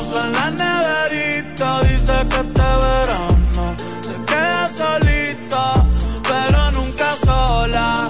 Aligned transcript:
puso 0.00 0.26
en 0.26 0.32
la 0.32 0.50
neverita. 0.50 1.80
Dice 1.82 2.16
que 2.30 2.36
este 2.36 2.68
verano 2.84 3.76
se 4.00 4.14
queda 4.30 4.68
solita, 4.68 5.64
pero 6.28 6.70
nunca 6.72 7.16
sola, 7.24 8.08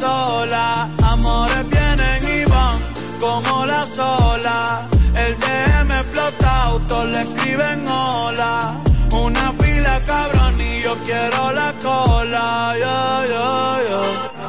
sola. 0.00 0.90
Amores 1.02 1.68
vienen 1.68 2.22
y 2.38 2.44
van 2.50 2.78
como 3.20 3.66
la 3.66 3.86
sola. 3.86 4.88
El 5.16 5.38
DM 5.38 5.90
explota, 6.02 6.62
autos 6.64 7.06
le 7.06 7.20
escriben 7.20 7.88
hola. 7.88 8.80
Una 9.12 9.52
fila 9.60 10.00
cabrón 10.06 10.54
y 10.60 10.82
yo 10.82 10.96
quiero 11.04 11.52
la 11.52 11.74
cola. 11.82 12.74
Yeah, 12.78 13.26
yeah, 13.28 13.88
yeah. 13.88 14.39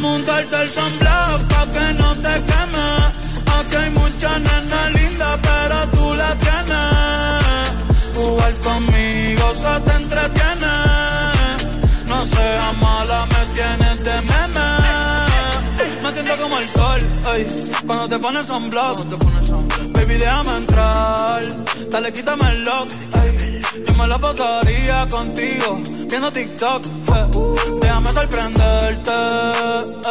Montarte 0.00 0.62
el 0.62 0.70
sunblock 0.70 1.40
pa' 1.52 1.66
que 1.74 1.86
no 2.00 2.14
te 2.24 2.34
queme. 2.48 2.88
Aquí 3.56 3.76
hay 3.76 3.90
mucha 3.90 4.38
nena 4.38 4.90
linda, 4.98 5.28
pero 5.42 5.78
tú 5.94 6.14
la 6.14 6.30
tienes. 6.44 7.70
Jugar 8.16 8.54
conmigo 8.68 9.46
se 9.62 9.80
te 9.86 9.92
entretiene. 10.02 10.74
No 12.08 12.18
seas 12.26 12.76
mala, 12.78 13.26
me 13.32 13.42
tienes 13.54 13.96
de 14.06 14.16
meme. 14.30 14.68
Me 16.02 16.12
siento 16.12 16.36
como 16.42 16.58
el 16.58 16.68
sol, 16.70 17.00
ey, 17.34 17.46
cuando 17.86 18.08
te 18.08 18.18
pones 18.18 18.46
sunblock. 18.46 18.96
Baby, 19.94 20.14
déjame 20.14 20.56
entrar, 20.56 21.42
dale, 21.90 22.12
quítame 22.12 22.50
el 22.52 22.64
lock, 22.64 22.88
ey. 23.22 23.49
Yo 23.72 23.94
me 23.94 24.06
la 24.08 24.18
pasaría 24.18 25.08
contigo, 25.08 25.80
viendo 26.08 26.32
TikTok. 26.32 26.82
Déjame 27.80 28.12
sorprenderte, 28.12 29.12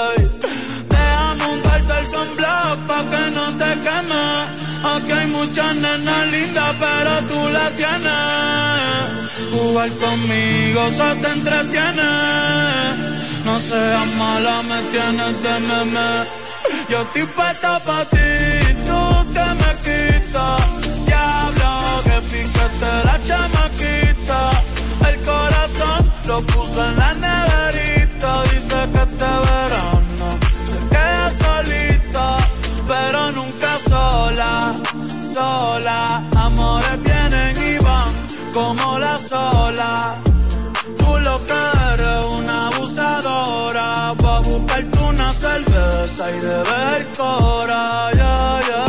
ey. 0.05 0.31
Déjame 0.87 1.45
untarte 1.55 1.93
el 1.99 2.05
sunblock 2.07 2.77
pa' 2.87 3.03
que 3.09 3.31
no 3.31 3.45
te 3.57 3.71
queme. 3.85 4.25
Aquí 4.95 5.11
hay 5.11 5.27
muchas 5.27 5.75
nenas 5.75 6.27
lindas, 6.27 6.75
pero 6.79 7.11
tú 7.27 7.49
la 7.49 7.69
tienes. 7.71 9.51
Jugar 9.51 9.91
conmigo 9.91 10.89
se 10.91 11.15
te 11.21 11.29
entretiene. 11.29 12.11
No 13.43 13.59
seas 13.59 14.07
mala, 14.15 14.61
me 14.63 14.81
tienes 14.83 15.43
de 15.43 15.59
meme. 15.67 16.09
Yo 16.89 17.01
estoy 17.01 17.23
puesta 17.23 17.83
pa' 17.83 18.05
ti, 18.05 18.68
la 22.85 23.19
chamaquita. 23.27 24.51
El 25.09 25.23
corazón 25.23 26.11
lo 26.27 26.41
puso 26.41 26.85
en 26.85 26.97
la 26.97 27.13
neverita. 27.13 28.43
Dice 28.43 28.79
que 28.93 29.01
este 29.07 29.29
verano 29.49 30.27
se 30.69 30.77
queda 30.93 31.29
solita, 31.43 32.37
pero 32.87 33.31
nunca 33.31 33.71
sola, 33.87 34.73
sola. 35.33 36.23
Amores 36.37 37.03
vienen 37.03 37.55
y 37.73 37.83
van 37.83 38.11
como 38.53 38.99
la 38.99 39.17
sola. 39.19 40.15
Tú 40.97 41.19
lo 41.19 41.45
que 41.45 41.61
eres 41.93 42.25
una 42.25 42.67
abusadora. 42.67 44.13
Va 44.23 44.37
a 44.37 44.39
buscarte 44.39 44.99
una 44.99 45.33
cerveza 45.33 46.31
y 46.31 46.39
de 46.39 46.57
ver 46.69 47.07
cora. 47.17 48.11
Ya, 48.13 48.59
ya. 48.69 48.88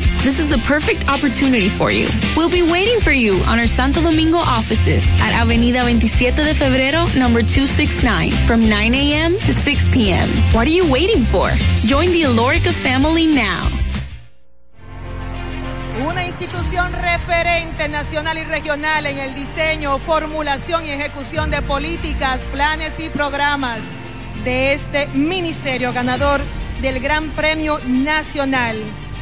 This 0.23 0.37
is 0.37 0.49
the 0.49 0.59
perfect 0.59 1.09
opportunity 1.09 1.67
for 1.67 1.89
you. 1.89 2.07
We'll 2.37 2.51
be 2.51 2.61
waiting 2.61 2.99
for 3.01 3.09
you 3.09 3.41
on 3.49 3.57
our 3.57 3.65
Santo 3.65 4.01
Domingo 4.01 4.37
offices 4.37 5.03
at 5.17 5.33
Avenida 5.33 5.81
27 5.81 6.35
de 6.45 6.53
Febrero, 6.53 7.09
number 7.17 7.41
269, 7.41 8.29
from 8.45 8.69
9 8.69 8.93
a.m. 8.93 9.33
to 9.39 9.51
6 9.51 9.87
p.m. 9.87 10.29
What 10.53 10.67
are 10.67 10.77
you 10.77 10.85
waiting 10.91 11.23
for? 11.25 11.49
Join 11.89 12.11
the 12.11 12.21
Alorica 12.21 12.71
family 12.71 13.25
now. 13.33 13.67
Una 16.05 16.23
institución 16.23 16.93
referente 16.93 17.87
nacional 17.89 18.37
y 18.37 18.43
regional 18.43 19.07
en 19.07 19.17
el 19.17 19.33
diseño, 19.33 19.97
formulación 19.97 20.85
y 20.85 20.91
ejecución 20.91 21.49
de 21.49 21.63
políticas, 21.63 22.47
planes 22.53 22.99
y 22.99 23.09
programas 23.09 23.91
de 24.43 24.73
este 24.73 25.07
ministerio 25.15 25.91
ganador 25.93 26.41
del 26.79 26.99
Gran 26.99 27.31
Premio 27.31 27.79
Nacional 27.87 28.77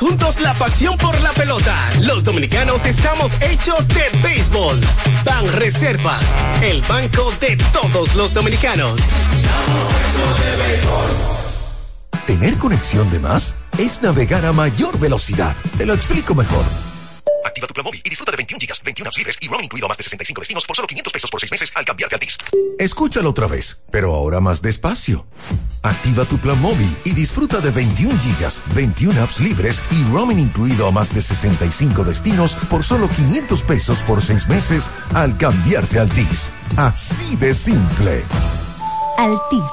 Juntos 0.00 0.40
la 0.40 0.54
pasión 0.54 0.96
por 0.96 1.20
la 1.20 1.30
pelota. 1.32 1.76
Los 2.00 2.24
dominicanos 2.24 2.86
estamos 2.86 3.30
hechos 3.42 3.86
de 3.88 4.02
béisbol. 4.22 4.80
Ban 5.24 5.46
Reservas, 5.52 6.24
el 6.62 6.80
banco 6.82 7.30
de 7.38 7.58
todos 7.72 8.14
los 8.16 8.32
dominicanos. 8.32 8.98
Tener 12.26 12.56
conexión 12.56 13.10
de 13.10 13.18
más 13.18 13.56
es 13.76 14.00
navegar 14.00 14.46
a 14.46 14.52
mayor 14.52 14.98
velocidad. 14.98 15.54
Te 15.76 15.84
lo 15.84 15.92
explico 15.92 16.34
mejor. 16.34 16.89
Activa 17.50 17.66
tu 17.66 17.74
plan 17.74 17.84
móvil 17.84 18.00
y 18.04 18.08
disfruta 18.08 18.30
de 18.30 18.36
21 18.36 18.60
gigas, 18.60 18.80
21 18.84 19.08
apps 19.08 19.18
libres 19.18 19.36
y 19.40 19.48
roaming 19.48 19.64
incluido 19.64 19.86
a 19.86 19.88
más 19.88 19.98
de 19.98 20.04
65 20.04 20.40
destinos 20.40 20.64
por 20.64 20.76
solo 20.76 20.86
500 20.86 21.12
pesos 21.12 21.30
por 21.30 21.40
6 21.40 21.50
meses 21.50 21.72
al 21.74 21.84
cambiarte 21.84 22.14
a 22.14 22.16
Altis. 22.16 22.38
Escúchalo 22.78 23.30
otra 23.30 23.48
vez, 23.48 23.82
pero 23.90 24.14
ahora 24.14 24.40
más 24.40 24.62
despacio. 24.62 25.26
Activa 25.82 26.24
tu 26.26 26.38
plan 26.38 26.60
móvil 26.60 26.96
y 27.02 27.10
disfruta 27.10 27.60
de 27.60 27.70
21 27.72 28.20
gigas, 28.20 28.62
21 28.74 29.20
apps 29.20 29.40
libres 29.40 29.82
y 29.90 30.04
roaming 30.12 30.38
incluido 30.38 30.86
a 30.86 30.92
más 30.92 31.12
de 31.12 31.22
65 31.22 32.04
destinos 32.04 32.54
por 32.70 32.84
solo 32.84 33.08
500 33.08 33.62
pesos 33.64 34.02
por 34.04 34.22
6 34.22 34.46
meses 34.48 34.92
al 35.12 35.36
cambiarte 35.36 35.98
a 35.98 36.02
Altis. 36.02 36.52
Así 36.76 37.34
de 37.36 37.52
simple. 37.52 38.22
Altis. 39.18 39.72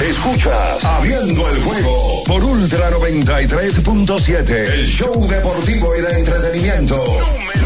Escuchas 0.00 0.84
Abriendo 0.84 1.48
el 1.50 1.62
juego 1.62 2.22
por 2.24 2.44
Ultra 2.44 2.90
93.7, 2.90 4.50
el 4.50 4.86
show 4.86 5.28
deportivo 5.28 5.96
y 5.96 6.00
de 6.00 6.18
entretenimiento. 6.18 7.04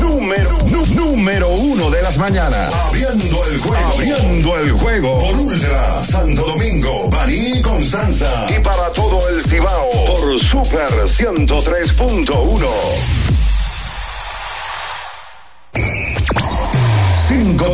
Número, 0.00 0.58
número 0.94 1.50
uno 1.50 1.90
de 1.90 2.00
las 2.00 2.17
mañanas. 2.17 2.73
Abriendo 2.87 3.44
el 3.46 3.58
juego. 3.58 3.87
Abriendo 3.93 4.58
el 4.61 4.73
juego 4.73 5.19
por 5.19 5.37
Ultra 5.37 6.05
Santo 6.06 6.43
Domingo, 6.46 7.08
Baní 7.11 7.58
y 7.58 7.62
Constanza. 7.62 8.46
Y 8.49 8.61
para 8.61 8.90
todo 8.93 9.29
el 9.29 9.43
Cibao 9.43 9.90
por 10.06 10.40
Super 10.40 10.90
103.1. 10.90 12.67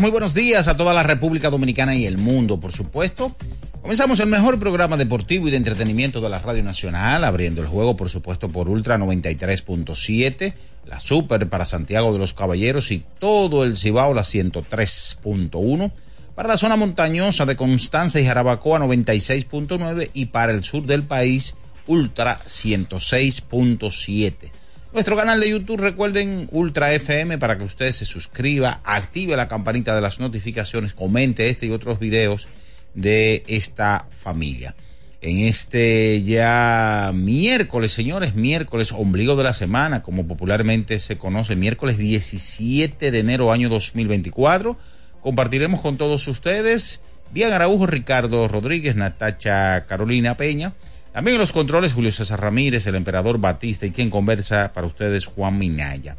Muy 0.00 0.10
buenos 0.10 0.34
días 0.34 0.66
a 0.68 0.76
toda 0.76 0.92
la 0.92 1.04
República 1.04 1.48
Dominicana 1.48 1.94
y 1.94 2.04
el 2.06 2.18
mundo, 2.18 2.60
por 2.60 2.72
supuesto. 2.72 3.36
Comenzamos 3.80 4.20
el 4.20 4.26
mejor 4.26 4.58
programa 4.58 4.96
deportivo 4.96 5.46
y 5.46 5.52
de 5.52 5.56
entretenimiento 5.56 6.20
de 6.20 6.28
la 6.28 6.40
Radio 6.40 6.64
Nacional, 6.64 7.22
abriendo 7.24 7.62
el 7.62 7.68
juego, 7.68 7.96
por 7.96 8.10
supuesto, 8.10 8.50
por 8.50 8.68
Ultra 8.68 8.98
93.7, 8.98 10.54
la 10.86 11.00
Super 11.00 11.48
para 11.48 11.64
Santiago 11.64 12.12
de 12.12 12.18
los 12.18 12.34
Caballeros 12.34 12.90
y 12.90 13.04
todo 13.20 13.62
el 13.64 13.76
Cibao, 13.76 14.12
la 14.12 14.22
103.1. 14.22 15.92
Para 16.34 16.48
la 16.48 16.56
zona 16.58 16.74
montañosa 16.76 17.46
de 17.46 17.54
Constanza 17.56 18.20
y 18.20 18.26
Jarabacoa 18.26 18.80
96.9 18.80 20.10
y 20.12 20.26
para 20.26 20.52
el 20.52 20.62
sur 20.64 20.84
del 20.84 21.04
país 21.04 21.56
Ultra 21.86 22.38
106.7. 22.38 24.50
Nuestro 24.96 25.14
canal 25.14 25.40
de 25.40 25.50
YouTube, 25.50 25.78
recuerden 25.78 26.48
Ultra 26.52 26.94
FM 26.94 27.36
para 27.36 27.58
que 27.58 27.64
usted 27.64 27.90
se 27.90 28.06
suscriba, 28.06 28.80
active 28.82 29.36
la 29.36 29.46
campanita 29.46 29.94
de 29.94 30.00
las 30.00 30.20
notificaciones, 30.20 30.94
comente 30.94 31.50
este 31.50 31.66
y 31.66 31.70
otros 31.70 31.98
videos 31.98 32.48
de 32.94 33.42
esta 33.46 34.06
familia. 34.10 34.74
En 35.20 35.40
este 35.40 36.22
ya 36.22 37.10
miércoles, 37.12 37.92
señores, 37.92 38.34
miércoles, 38.34 38.90
ombligo 38.90 39.36
de 39.36 39.44
la 39.44 39.52
semana, 39.52 40.02
como 40.02 40.26
popularmente 40.26 40.98
se 40.98 41.18
conoce, 41.18 41.56
miércoles 41.56 41.98
17 41.98 43.10
de 43.10 43.18
enero 43.18 43.52
año 43.52 43.68
2024, 43.68 44.78
compartiremos 45.20 45.82
con 45.82 45.98
todos 45.98 46.26
ustedes, 46.26 47.02
Bien 47.32 47.52
Araujo, 47.52 47.86
Ricardo 47.86 48.48
Rodríguez, 48.48 48.96
Natacha 48.96 49.84
Carolina 49.84 50.38
Peña, 50.38 50.72
también 51.16 51.36
en 51.36 51.40
los 51.40 51.52
controles, 51.52 51.94
Julio 51.94 52.12
César 52.12 52.42
Ramírez, 52.42 52.86
el 52.86 52.94
emperador 52.94 53.38
Batista 53.38 53.86
y 53.86 53.90
quien 53.90 54.10
conversa 54.10 54.74
para 54.74 54.86
ustedes, 54.86 55.24
Juan 55.24 55.56
Minaya. 55.56 56.14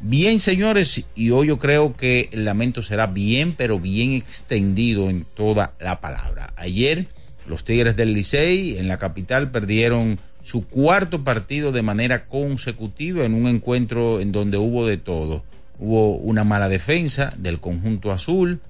Bien, 0.00 0.40
señores, 0.40 1.04
y 1.14 1.32
hoy 1.32 1.48
yo 1.48 1.58
creo 1.58 1.94
que 1.94 2.30
el 2.32 2.46
lamento 2.46 2.82
será 2.82 3.06
bien, 3.06 3.52
pero 3.52 3.78
bien 3.78 4.12
extendido 4.12 5.10
en 5.10 5.26
toda 5.26 5.74
la 5.78 6.00
palabra. 6.00 6.54
Ayer, 6.56 7.08
los 7.46 7.62
Tigres 7.62 7.94
del 7.94 8.14
Licey 8.14 8.78
en 8.78 8.88
la 8.88 8.96
capital 8.96 9.50
perdieron 9.50 10.18
su 10.42 10.66
cuarto 10.66 11.24
partido 11.24 11.70
de 11.70 11.82
manera 11.82 12.24
consecutiva 12.24 13.26
en 13.26 13.34
un 13.34 13.48
encuentro 13.48 14.18
en 14.18 14.32
donde 14.32 14.56
hubo 14.56 14.86
de 14.86 14.96
todo. 14.96 15.44
Hubo 15.78 16.16
una 16.16 16.44
mala 16.44 16.70
defensa 16.70 17.34
del 17.36 17.60
conjunto 17.60 18.12
azul. 18.12 18.62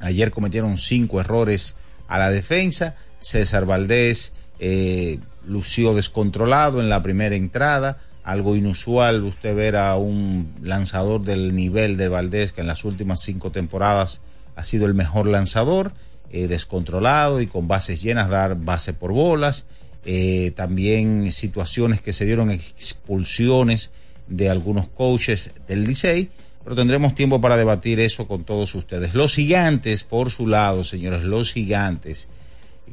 Ayer 0.00 0.30
cometieron 0.30 0.78
cinco 0.78 1.20
errores 1.20 1.76
a 2.08 2.16
la 2.16 2.30
defensa. 2.30 2.96
César 3.18 3.66
Valdés 3.66 4.32
eh, 4.58 5.18
lució 5.46 5.94
descontrolado 5.94 6.80
en 6.80 6.88
la 6.88 7.02
primera 7.02 7.36
entrada, 7.36 7.98
algo 8.22 8.56
inusual 8.56 9.22
usted 9.24 9.54
ver 9.54 9.76
a 9.76 9.96
un 9.96 10.54
lanzador 10.62 11.22
del 11.22 11.54
nivel 11.54 11.96
de 11.96 12.08
Valdés 12.08 12.52
que 12.52 12.62
en 12.62 12.66
las 12.66 12.84
últimas 12.84 13.20
cinco 13.20 13.50
temporadas 13.50 14.20
ha 14.56 14.64
sido 14.64 14.86
el 14.86 14.94
mejor 14.94 15.26
lanzador, 15.26 15.92
eh, 16.30 16.48
descontrolado 16.48 17.40
y 17.40 17.46
con 17.46 17.68
bases 17.68 18.02
llenas, 18.02 18.30
dar 18.30 18.56
base 18.56 18.92
por 18.92 19.12
bolas, 19.12 19.66
eh, 20.06 20.52
también 20.56 21.30
situaciones 21.32 22.00
que 22.00 22.12
se 22.12 22.24
dieron 22.24 22.50
expulsiones 22.50 23.90
de 24.26 24.48
algunos 24.48 24.88
coaches 24.88 25.52
del 25.68 25.84
Licey, 25.84 26.30
pero 26.62 26.76
tendremos 26.76 27.14
tiempo 27.14 27.40
para 27.40 27.56
debatir 27.56 28.00
eso 28.00 28.26
con 28.26 28.44
todos 28.44 28.74
ustedes. 28.74 29.14
Los 29.14 29.34
gigantes, 29.34 30.04
por 30.04 30.30
su 30.30 30.46
lado, 30.46 30.82
señores, 30.82 31.24
los 31.24 31.52
gigantes, 31.52 32.28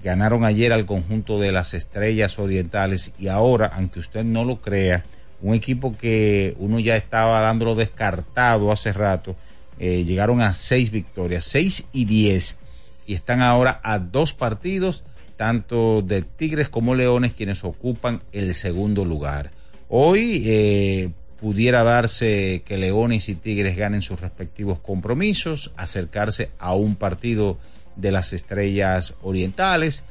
ganaron 0.04 0.46
ayer 0.46 0.74
al 0.74 0.86
conjunto 0.86 1.40
de 1.40 1.52
las 1.52 1.74
Estrellas 1.74 2.40
Orientales 2.40 3.14
y 3.20 3.28
ahora, 3.28 3.68
aunque 3.68 4.00
usted 4.00 4.24
no 4.24 4.44
lo 4.44 4.62
crea, 4.62 5.04
un 5.42 5.56
equipo 5.56 5.96
que 5.98 6.56
uno 6.60 6.80
ya 6.80 6.96
estaba 6.96 7.40
dándolo 7.42 7.76
descartado 7.76 8.72
hace 8.72 8.94
rato, 8.94 9.36
eh, 9.80 10.04
llegaron 10.04 10.42
a 10.42 10.54
seis 10.54 10.92
victorias, 10.92 11.44
seis 11.44 11.88
y 11.92 12.06
diez, 12.06 12.60
y 13.08 13.16
están 13.16 13.42
ahora 13.42 13.80
a 13.84 14.00
dos 14.00 14.34
partidos, 14.34 15.04
tanto 15.38 16.04
de 16.04 16.22
Tigres 16.22 16.70
como 16.70 16.94
Leones, 16.94 17.34
quienes 17.34 17.64
ocupan 17.64 18.22
el 18.32 18.54
segundo 18.54 19.06
lugar. 19.06 19.52
Hoy 19.90 20.44
eh, 20.46 21.10
pudiera 21.40 21.84
darse 21.84 22.62
que 22.64 22.78
Leones 22.78 23.28
y 23.28 23.36
Tigres 23.36 23.76
ganen 23.76 24.04
sus 24.04 24.22
respectivos 24.22 24.80
compromisos, 24.80 25.72
acercarse 25.76 26.52
a 26.60 26.76
un 26.76 26.96
partido 26.96 27.58
de 27.96 28.12
las 28.12 28.34
estrellas 28.34 29.14
orientales. 29.22 30.04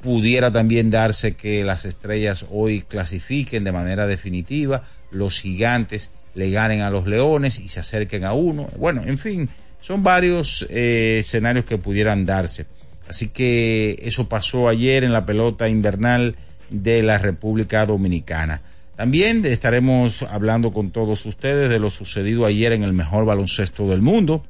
Pudiera 0.00 0.50
también 0.50 0.90
darse 0.90 1.36
que 1.36 1.64
las 1.64 1.84
estrellas 1.84 2.46
hoy 2.50 2.82
clasifiquen 2.82 3.64
de 3.64 3.72
manera 3.72 4.06
definitiva, 4.06 4.84
los 5.10 5.40
gigantes 5.40 6.12
le 6.34 6.50
ganen 6.50 6.82
a 6.82 6.90
los 6.90 7.06
leones 7.06 7.58
y 7.58 7.68
se 7.68 7.80
acerquen 7.80 8.24
a 8.24 8.34
uno. 8.34 8.68
Bueno, 8.76 9.02
en 9.04 9.18
fin, 9.18 9.48
son 9.80 10.02
varios 10.02 10.66
eh, 10.68 11.18
escenarios 11.20 11.64
que 11.64 11.78
pudieran 11.78 12.26
darse. 12.26 12.66
Así 13.08 13.28
que 13.28 13.96
eso 14.02 14.28
pasó 14.28 14.68
ayer 14.68 15.04
en 15.04 15.12
la 15.12 15.24
pelota 15.24 15.68
invernal 15.68 16.36
de 16.70 17.02
la 17.02 17.18
República 17.18 17.86
Dominicana. 17.86 18.62
También 18.96 19.44
estaremos 19.44 20.22
hablando 20.22 20.72
con 20.72 20.90
todos 20.90 21.26
ustedes 21.26 21.68
de 21.68 21.78
lo 21.78 21.90
sucedido 21.90 22.46
ayer 22.46 22.72
en 22.72 22.82
el 22.82 22.94
mejor 22.94 23.26
baloncesto 23.26 23.88
del 23.88 24.00
mundo, 24.00 24.44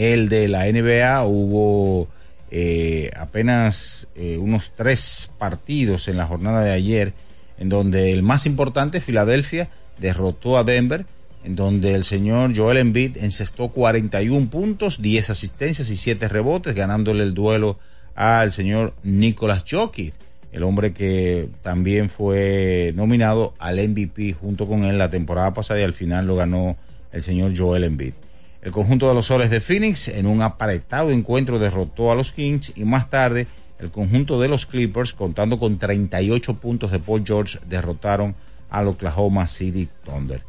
el 0.00 0.30
de 0.30 0.48
la 0.48 0.64
NBA. 0.64 1.24
Hubo 1.24 2.08
eh, 2.50 3.10
apenas 3.16 4.08
eh, 4.16 4.38
unos 4.38 4.72
tres 4.74 5.30
partidos 5.38 6.08
en 6.08 6.16
la 6.16 6.26
jornada 6.26 6.62
de 6.62 6.72
ayer, 6.72 7.12
en 7.58 7.68
donde 7.68 8.12
el 8.12 8.22
más 8.22 8.46
importante, 8.46 9.02
Filadelfia, 9.02 9.68
derrotó 9.98 10.56
a 10.56 10.64
Denver, 10.64 11.04
en 11.44 11.54
donde 11.54 11.94
el 11.94 12.04
señor 12.04 12.56
Joel 12.56 12.78
Embiid 12.78 13.18
encestó 13.18 13.68
41 13.68 14.48
puntos, 14.48 15.02
10 15.02 15.30
asistencias 15.30 15.90
y 15.90 15.96
7 15.96 16.28
rebotes, 16.28 16.74
ganándole 16.74 17.22
el 17.22 17.34
duelo 17.34 17.78
al 18.14 18.52
señor 18.52 18.94
Nicolas 19.02 19.64
Jokic, 19.70 20.14
el 20.52 20.64
hombre 20.64 20.92
que 20.92 21.48
también 21.62 22.08
fue 22.08 22.92
nominado 22.96 23.54
al 23.58 23.76
MVP 23.76 24.32
junto 24.32 24.66
con 24.66 24.84
él 24.84 24.98
la 24.98 25.10
temporada 25.10 25.52
pasada 25.52 25.80
y 25.80 25.84
al 25.84 25.94
final 25.94 26.26
lo 26.26 26.36
ganó 26.36 26.76
el 27.12 27.22
señor 27.22 27.52
Joel 27.56 27.84
Embiid. 27.84 28.14
El 28.62 28.72
conjunto 28.72 29.08
de 29.08 29.14
los 29.14 29.26
soles 29.26 29.50
de 29.50 29.60
Phoenix 29.60 30.08
en 30.08 30.26
un 30.26 30.42
aparetado 30.42 31.10
encuentro 31.10 31.58
derrotó 31.58 32.10
a 32.10 32.14
los 32.14 32.32
Kings 32.32 32.72
y 32.76 32.84
más 32.84 33.08
tarde 33.08 33.46
el 33.78 33.90
conjunto 33.90 34.38
de 34.38 34.48
los 34.48 34.66
Clippers 34.66 35.14
contando 35.14 35.58
con 35.58 35.78
38 35.78 36.54
puntos 36.54 36.90
de 36.90 36.98
Paul 36.98 37.24
George 37.26 37.58
derrotaron 37.66 38.34
al 38.68 38.88
Oklahoma 38.88 39.46
City 39.46 39.88
Thunder. 40.04 40.42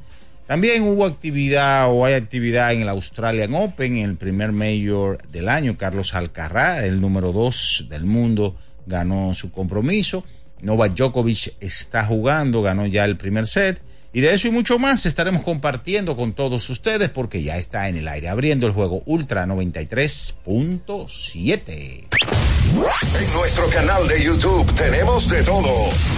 También 0.46 0.84
hubo 0.84 1.06
actividad 1.06 1.90
o 1.90 2.04
hay 2.04 2.14
actividad 2.14 2.74
en 2.74 2.82
el 2.82 2.90
Australian 2.90 3.56
Open, 3.56 3.96
en 3.96 4.10
el 4.10 4.18
primer 4.18 4.52
mayor 4.52 5.18
del 5.30 5.48
año. 5.48 5.78
Carlos 5.78 6.14
Alcaraz, 6.14 6.84
el 6.84 7.00
número 7.00 7.32
dos 7.32 7.86
del 7.90 8.04
mundo, 8.04 8.58
ganó 8.86 9.34
su 9.34 9.54
compromiso. 9.54 10.26
Novak 10.62 10.94
Djokovic 10.94 11.54
está 11.62 12.06
jugando, 12.06 12.62
ganó 12.62 12.86
ya 12.86 13.06
el 13.06 13.16
primer 13.16 13.48
set. 13.48 13.82
Y 14.14 14.22
de 14.22 14.34
eso 14.34 14.50
y 14.50 14.52
mucho 14.52 14.78
más 14.78 15.06
estaremos 15.06 15.44
compartiendo 15.44 16.18
con 16.18 16.34
todos 16.34 16.70
ustedes 16.70 17.10
porque 17.10 17.44
ya 17.44 17.56
está 17.58 17.88
en 17.88 17.96
el 17.96 18.10
aire 18.10 18.28
abriendo 18.28 18.68
el 18.68 18.74
juego 18.74 19.02
Ultra 19.06 19.46
93.7. 19.46 22.08
En 22.72 23.34
nuestro 23.34 23.68
canal 23.70 24.06
de 24.10 24.22
YouTube 24.22 24.70
tenemos 24.76 25.30
de 25.30 25.44
todo. 25.44 25.74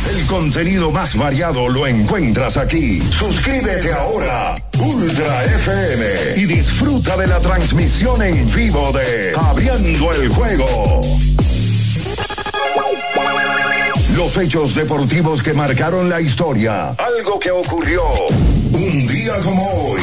El 0.10 0.26
contenido 0.26 0.90
más 0.92 1.16
variado 1.16 1.70
lo 1.70 1.86
encuentras 1.86 2.58
aquí. 2.58 3.00
Suscríbete 3.12 3.94
ahora, 3.94 4.56
Ultra 4.80 5.46
FM, 5.46 6.06
y 6.38 6.46
disfruta 6.46 7.16
de 7.16 7.28
la 7.28 7.40
transmisión 7.42 8.24
en 8.24 8.52
vivo 8.54 8.92
de 8.92 9.34
Abriendo 9.36 10.12
el 10.14 10.30
juego. 10.30 11.02
Los 14.16 14.38
hechos 14.38 14.76
deportivos 14.76 15.42
que 15.42 15.54
marcaron 15.54 16.08
la 16.08 16.22
historia. 16.22 16.90
Algo 16.92 17.40
que 17.40 17.50
ocurrió 17.50 18.04
un 18.72 19.08
día 19.08 19.40
como 19.42 19.68
hoy. 19.68 20.02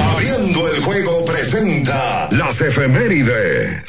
Abriendo 0.00 0.68
el 0.68 0.80
juego 0.82 1.24
presenta 1.24 2.28
las 2.32 2.60
efemérides. 2.60 3.84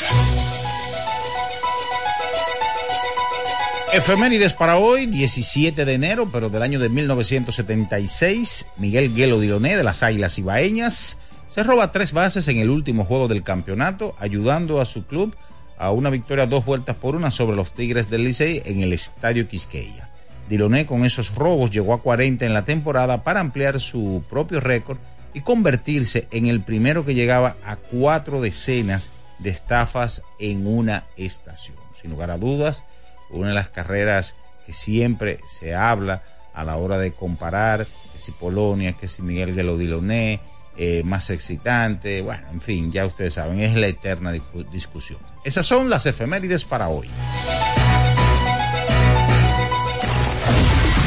Efemérides 3.94 4.54
para 4.54 4.78
hoy, 4.78 5.08
17 5.08 5.86
de 5.86 5.94
enero, 5.94 6.30
pero 6.32 6.50
del 6.50 6.62
año 6.62 6.80
de 6.80 6.90
1976, 6.90 8.68
Miguel 8.78 9.14
Guelo 9.16 9.40
Diloné 9.40 9.76
de 9.76 9.84
las 9.84 10.04
Águilas 10.04 10.38
Ibaeñas 10.38 11.18
se 11.48 11.64
roba 11.64 11.92
tres 11.92 12.14
bases 12.14 12.48
en 12.48 12.58
el 12.58 12.70
último 12.70 13.06
juego 13.06 13.28
del 13.28 13.44
campeonato, 13.44 14.16
ayudando 14.20 14.82
a 14.82 14.86
su 14.86 15.06
club 15.06 15.36
a 15.36 15.53
una 15.80 16.10
victoria 16.10 16.48
dos 16.48 16.66
vueltas 16.66 16.96
por 16.96 17.16
una 17.16 17.32
sobre 17.32 17.56
los 17.56 17.74
Tigres 17.74 18.10
del 18.10 18.24
Licey 18.24 18.62
en 18.66 18.82
el 18.82 18.94
Estadio 18.94 19.48
Quisqueya. 19.48 20.10
Diloné 20.50 20.86
con 20.86 21.06
esos 21.06 21.34
robos 21.36 21.72
llegó 21.72 21.94
a 21.94 22.02
40 22.02 22.46
en 22.46 22.54
la 22.54 22.66
temporada 22.66 23.24
para 23.24 23.40
ampliar 23.40 23.80
su 23.80 24.24
propio 24.30 24.60
récord 24.60 24.98
y 25.34 25.42
convertirse 25.42 26.28
en 26.32 26.48
el 26.48 26.62
primero 26.62 27.06
que 27.06 27.16
llegaba 27.16 27.56
a 27.66 27.76
cuatro 27.76 28.42
decenas 28.42 29.12
de 29.40 29.50
estafas 29.50 30.24
en 30.40 30.68
una 30.68 31.06
estación. 31.18 31.78
Sin 32.00 32.12
lugar 32.12 32.32
a 32.32 32.38
dudas, 32.38 32.84
una 33.30 33.50
de 33.50 33.54
las 33.54 33.70
carreras 33.70 34.36
que 34.66 34.74
siempre 34.74 35.40
se 35.48 35.76
habla 35.76 36.24
a 36.54 36.64
la 36.64 36.78
hora 36.78 36.98
de 36.98 37.14
comparar 37.14 37.86
que 37.86 38.20
si 38.20 38.32
Polonia, 38.32 38.94
que 38.94 39.08
si 39.08 39.22
Miguel 39.22 39.56
Gelo 39.56 39.78
Diloné, 39.78 40.40
eh, 40.78 41.04
más 41.06 41.30
excitante, 41.30 42.22
bueno, 42.22 42.48
en 42.52 42.62
fin, 42.62 42.90
ya 42.90 43.06
ustedes 43.06 43.36
saben, 43.36 43.60
es 43.60 43.76
la 43.76 43.88
eterna 43.88 44.32
discusión. 44.72 45.20
Esas 45.44 45.66
son 45.66 45.90
las 45.90 46.06
efemérides 46.06 46.64
para 46.66 46.88
hoy. 46.88 47.10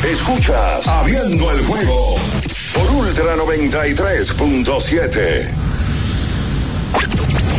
Escuchas 0.04 0.86
Abriendo 0.86 1.50
el 1.50 1.64
juego 1.64 2.16
por 2.74 2.90
Ultra 2.92 3.34
93.7. 3.36 5.50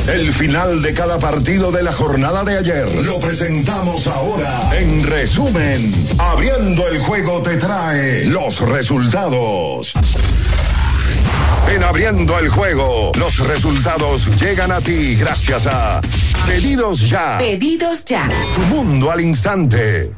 El 0.07 0.31
final 0.31 0.81
de 0.81 0.93
cada 0.93 1.19
partido 1.19 1.73
de 1.73 1.83
la 1.83 1.91
jornada 1.91 2.45
de 2.45 2.57
ayer 2.57 3.03
lo 3.03 3.19
presentamos 3.19 4.07
ahora. 4.07 4.69
En 4.79 5.05
resumen, 5.05 5.93
Abriendo 6.17 6.87
el 6.87 6.99
juego 6.99 7.41
te 7.41 7.57
trae 7.57 8.23
los 8.25 8.61
resultados. 8.61 9.93
En 11.69 11.83
Abriendo 11.83 12.39
el 12.39 12.47
juego, 12.47 13.11
los 13.19 13.45
resultados 13.45 14.39
llegan 14.41 14.71
a 14.71 14.79
ti 14.79 15.15
gracias 15.15 15.67
a 15.67 16.01
Pedidos 16.47 17.09
Ya. 17.09 17.37
Pedidos 17.37 18.05
Ya. 18.05 18.29
Tu 18.55 18.61
mundo 18.73 19.11
al 19.11 19.19
instante. 19.19 20.09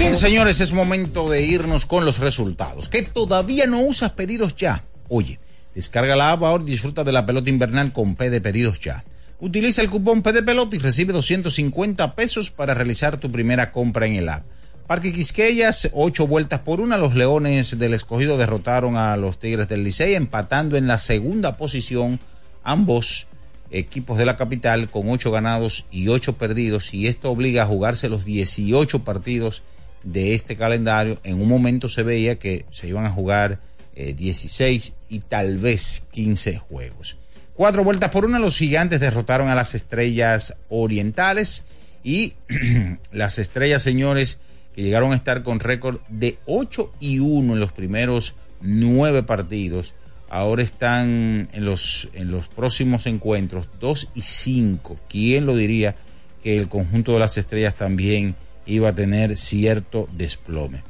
Bien, 0.00 0.16
señores, 0.16 0.60
es 0.60 0.72
momento 0.72 1.30
de 1.30 1.42
irnos 1.42 1.86
con 1.86 2.04
los 2.04 2.18
resultados. 2.18 2.88
Que 2.88 3.02
todavía 3.02 3.66
no 3.66 3.80
usas 3.80 4.10
Pedidos 4.10 4.56
Ya. 4.56 4.84
Oye, 5.08 5.38
descarga 5.74 6.16
la 6.16 6.32
app 6.32 6.42
ahora 6.42 6.64
y 6.64 6.66
disfruta 6.66 7.04
de 7.04 7.12
la 7.12 7.24
pelota 7.24 7.50
invernal 7.50 7.92
con 7.92 8.16
P 8.16 8.30
de 8.30 8.40
Pedidos 8.40 8.80
Ya. 8.80 9.04
Utiliza 9.38 9.80
el 9.80 9.90
cupón 9.90 10.22
P 10.22 10.32
de 10.32 10.42
pelota 10.42 10.74
y 10.74 10.80
recibe 10.80 11.12
250 11.12 12.16
pesos 12.16 12.50
para 12.50 12.74
realizar 12.74 13.18
tu 13.18 13.30
primera 13.30 13.70
compra 13.70 14.06
en 14.06 14.16
el 14.16 14.28
app. 14.28 14.44
Parque 14.86 15.14
Quisqueyas, 15.14 15.88
ocho 15.94 16.26
vueltas 16.26 16.60
por 16.60 16.82
una. 16.82 16.98
Los 16.98 17.14
Leones 17.14 17.78
del 17.78 17.94
Escogido 17.94 18.36
derrotaron 18.36 18.98
a 18.98 19.16
los 19.16 19.38
Tigres 19.38 19.66
del 19.66 19.82
Licey, 19.82 20.14
empatando 20.14 20.76
en 20.76 20.86
la 20.86 20.98
segunda 20.98 21.56
posición 21.56 22.20
ambos 22.62 23.26
equipos 23.70 24.18
de 24.18 24.26
la 24.26 24.36
capital 24.36 24.90
con 24.90 25.08
ocho 25.08 25.30
ganados 25.30 25.86
y 25.90 26.08
ocho 26.08 26.36
perdidos. 26.36 26.92
Y 26.92 27.06
esto 27.06 27.30
obliga 27.30 27.62
a 27.62 27.66
jugarse 27.66 28.10
los 28.10 28.26
18 28.26 29.04
partidos 29.04 29.62
de 30.02 30.34
este 30.34 30.54
calendario. 30.54 31.18
En 31.24 31.40
un 31.40 31.48
momento 31.48 31.88
se 31.88 32.02
veía 32.02 32.38
que 32.38 32.66
se 32.70 32.86
iban 32.86 33.06
a 33.06 33.10
jugar 33.10 33.60
16 33.96 34.88
eh, 34.88 34.92
y 35.08 35.20
tal 35.20 35.56
vez 35.56 36.04
15 36.10 36.58
juegos. 36.58 37.16
Cuatro 37.54 37.84
vueltas 37.84 38.10
por 38.10 38.26
una, 38.26 38.38
los 38.38 38.58
gigantes 38.58 39.00
derrotaron 39.00 39.48
a 39.48 39.54
las 39.54 39.74
estrellas 39.74 40.56
orientales 40.68 41.64
y 42.02 42.34
las 43.12 43.38
estrellas, 43.38 43.82
señores, 43.82 44.40
que 44.74 44.82
llegaron 44.82 45.12
a 45.12 45.16
estar 45.16 45.42
con 45.42 45.60
récord 45.60 46.00
de 46.08 46.38
8 46.46 46.92
y 47.00 47.20
1 47.20 47.54
en 47.54 47.60
los 47.60 47.72
primeros 47.72 48.34
nueve 48.60 49.22
partidos, 49.22 49.94
ahora 50.28 50.62
están 50.62 51.48
en 51.52 51.64
los, 51.64 52.08
en 52.14 52.30
los 52.30 52.48
próximos 52.48 53.06
encuentros 53.06 53.68
2 53.80 54.10
y 54.14 54.22
5. 54.22 54.98
¿Quién 55.08 55.46
lo 55.46 55.54
diría 55.54 55.94
que 56.42 56.56
el 56.56 56.68
conjunto 56.68 57.12
de 57.12 57.20
las 57.20 57.38
estrellas 57.38 57.76
también 57.76 58.34
iba 58.66 58.88
a 58.88 58.94
tener 58.94 59.36
cierto 59.36 60.08
desplome? 60.12 60.82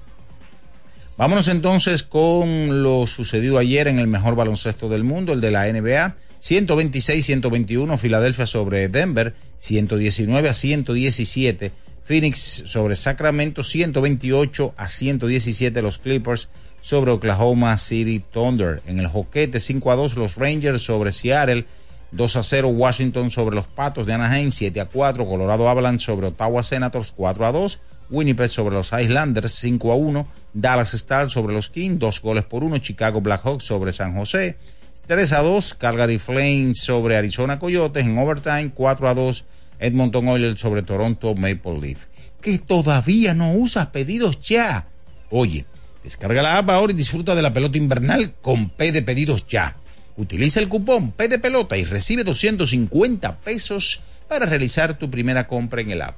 Vámonos 1.17 1.47
entonces 1.49 2.03
con 2.03 2.83
lo 2.83 3.07
sucedido 3.07 3.59
ayer 3.59 3.87
en 3.87 3.99
el 3.99 4.07
mejor 4.07 4.35
baloncesto 4.35 4.89
del 4.89 5.05
mundo, 5.05 5.33
el 5.33 5.41
de 5.41 5.51
la 5.51 5.71
NBA. 5.71 6.17
126-121 6.43 7.97
Filadelfia 7.97 8.47
sobre 8.47 8.89
Denver, 8.89 9.35
119 9.59 10.49
a 10.49 10.55
117 10.55 11.73
Phoenix 12.05 12.65
sobre 12.67 12.97
Sacramento, 12.97 13.63
128 13.63 14.75
a 14.77 14.89
117 14.89 15.83
los 15.83 15.99
Clippers 15.99 16.49
sobre 16.81 17.11
Oklahoma 17.11 17.79
City 17.79 18.19
Thunder. 18.21 18.83
En 18.87 19.01
el 19.01 19.09
joquete 19.09 19.59
5 19.59 19.91
a 19.91 19.97
2 19.97 20.17
los 20.17 20.37
Rangers 20.37 20.83
sobre 20.83 21.13
Seattle, 21.13 21.65
2 22.13 22.37
a 22.37 22.43
0 22.43 22.69
Washington 22.69 23.31
sobre 23.31 23.57
los 23.57 23.67
Patos 23.67 24.07
de 24.07 24.13
Anaheim, 24.13 24.51
7 24.51 24.81
a 24.81 24.85
4 24.85 25.27
Colorado 25.27 25.69
Avalanche 25.69 26.05
sobre 26.05 26.27
Ottawa 26.27 26.63
Senators, 26.63 27.11
4 27.11 27.47
a 27.47 27.53
2 27.53 27.81
Winnipeg 28.11 28.51
sobre 28.51 28.75
los 28.75 28.93
Islanders, 28.93 29.53
5 29.55 29.91
a 29.91 29.97
1 29.97 30.29
Dallas 30.53 30.93
Stars 30.93 31.33
sobre 31.33 31.55
los 31.55 31.71
Kings, 31.71 31.99
2 31.99 32.21
goles 32.21 32.45
por 32.45 32.63
1 32.63 32.79
Chicago 32.79 33.23
Blackhawks 33.23 33.65
sobre 33.65 33.95
San 33.95 34.15
José, 34.15 34.59
3 35.07 35.33
a 35.33 35.43
2 35.43 35.75
Calgary 35.75 36.19
Flames 36.19 36.81
sobre 36.81 37.17
Arizona 37.17 37.59
Coyotes 37.59 38.05
en 38.05 38.19
overtime, 38.19 38.73
4 38.75 39.09
a 39.09 39.15
2 39.15 39.45
Edmonton 39.85 40.29
Oilers 40.29 40.61
sobre 40.61 40.83
Toronto 40.83 41.35
Maple 41.35 41.81
Leaf. 41.81 41.99
Que 42.41 42.59
todavía 42.59 43.35
no 43.35 43.53
usa 43.53 43.93
pedidos 43.93 44.41
ya. 44.41 44.87
Oye, 45.31 45.67
descarga 46.03 46.43
la 46.43 46.59
app 46.59 46.71
ahora 46.71 46.93
y 46.93 46.97
disfruta 46.97 47.35
de 47.35 47.43
la 47.43 47.53
pelota 47.53 47.79
invernal 47.79 48.35
con 48.41 48.71
P 48.71 48.93
de 48.93 49.03
pedidos 49.03 49.47
ya. 49.47 49.77
Utiliza 50.17 50.61
el 50.61 50.69
cupón 50.69 51.13
P 51.13 51.29
de 51.29 51.39
pelota 51.39 51.77
y 51.77 51.85
recibe 51.85 52.25
250 52.25 53.39
pesos 53.39 54.03
para 54.29 54.47
realizar 54.47 54.99
tu 54.99 55.11
primera 55.11 55.47
compra 55.47 55.81
en 55.81 55.91
el 55.91 56.03
app. 56.03 56.17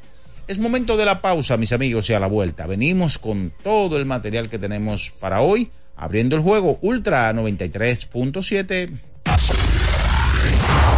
Es 0.49 0.61
momento 0.61 0.97
de 0.97 1.05
la 1.05 1.21
pausa, 1.21 1.57
mis 1.57 1.73
amigos, 1.73 2.09
y 2.09 2.13
a 2.13 2.21
la 2.21 2.29
vuelta. 2.29 2.69
Venimos 2.69 3.19
con 3.19 3.53
todo 3.65 3.97
el 3.97 4.07
material 4.07 4.49
que 4.49 4.61
tenemos 4.61 5.13
para 5.19 5.41
hoy, 5.41 5.71
abriendo 5.97 6.37
el 6.37 6.43
juego 6.43 6.79
Ultra 6.83 7.33
93.7. 7.33 9.66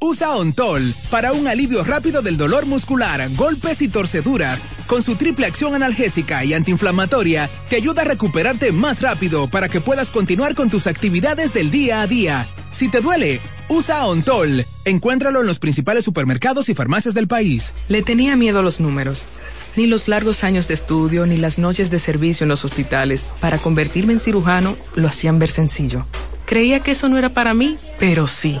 Usa 0.00 0.36
Ontol 0.36 0.94
para 1.10 1.32
un 1.32 1.48
alivio 1.48 1.82
rápido 1.82 2.22
del 2.22 2.36
dolor 2.36 2.66
muscular, 2.66 3.28
golpes 3.34 3.82
y 3.82 3.88
torceduras. 3.88 4.64
Con 4.86 5.02
su 5.02 5.16
triple 5.16 5.46
acción 5.46 5.74
analgésica 5.74 6.44
y 6.44 6.54
antiinflamatoria, 6.54 7.50
te 7.68 7.76
ayuda 7.76 8.02
a 8.02 8.04
recuperarte 8.04 8.70
más 8.70 9.02
rápido 9.02 9.50
para 9.50 9.68
que 9.68 9.80
puedas 9.80 10.12
continuar 10.12 10.54
con 10.54 10.70
tus 10.70 10.86
actividades 10.86 11.52
del 11.52 11.72
día 11.72 12.00
a 12.00 12.06
día. 12.06 12.48
Si 12.70 12.88
te 12.88 13.00
duele, 13.00 13.40
usa 13.68 14.06
Ontol. 14.06 14.64
Encuéntralo 14.84 15.40
en 15.40 15.46
los 15.46 15.58
principales 15.58 16.04
supermercados 16.04 16.68
y 16.68 16.74
farmacias 16.74 17.14
del 17.14 17.26
país. 17.26 17.72
Le 17.88 18.02
tenía 18.02 18.36
miedo 18.36 18.60
a 18.60 18.62
los 18.62 18.78
números. 18.78 19.26
Ni 19.74 19.88
los 19.88 20.06
largos 20.06 20.44
años 20.44 20.68
de 20.68 20.74
estudio, 20.74 21.26
ni 21.26 21.38
las 21.38 21.58
noches 21.58 21.90
de 21.90 21.98
servicio 21.98 22.44
en 22.44 22.50
los 22.50 22.64
hospitales 22.64 23.26
para 23.40 23.58
convertirme 23.58 24.12
en 24.12 24.20
cirujano 24.20 24.76
lo 24.94 25.08
hacían 25.08 25.40
ver 25.40 25.50
sencillo. 25.50 26.06
Creía 26.46 26.78
que 26.80 26.92
eso 26.92 27.08
no 27.08 27.18
era 27.18 27.30
para 27.30 27.52
mí, 27.52 27.78
pero 27.98 28.28
sí. 28.28 28.60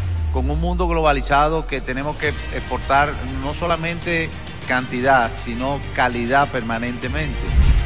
con 0.33 0.49
un 0.49 0.59
mundo 0.59 0.87
globalizado 0.87 1.67
que 1.67 1.81
tenemos 1.81 2.15
que 2.17 2.29
exportar 2.29 3.13
no 3.43 3.53
solamente 3.53 4.29
cantidad, 4.67 5.31
sino 5.33 5.79
calidad 5.93 6.49
permanentemente. 6.49 7.39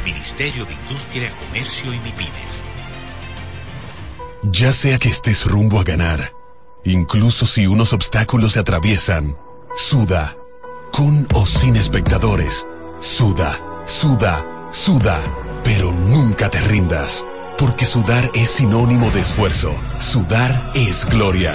Ministerio 0.04 0.64
de 0.64 0.72
Industria, 0.72 1.32
Comercio 1.46 1.92
y 1.92 1.98
MIPIMES. 1.98 2.62
Ya 4.44 4.72
sea 4.72 4.98
que 4.98 5.08
estés 5.08 5.44
rumbo 5.44 5.80
a 5.80 5.82
ganar, 5.82 6.32
incluso 6.84 7.46
si 7.46 7.66
unos 7.66 7.92
obstáculos 7.92 8.52
se 8.52 8.60
atraviesan, 8.60 9.36
suda, 9.74 10.36
con 10.92 11.26
o 11.34 11.44
sin 11.44 11.74
espectadores, 11.74 12.66
suda, 13.00 13.58
suda, 13.84 14.46
suda, 14.70 15.20
pero 15.64 15.90
nunca 15.90 16.48
te 16.48 16.60
rindas, 16.60 17.24
porque 17.58 17.84
sudar 17.84 18.30
es 18.34 18.50
sinónimo 18.50 19.10
de 19.10 19.20
esfuerzo, 19.20 19.74
sudar 19.98 20.70
es 20.76 21.04
gloria. 21.06 21.54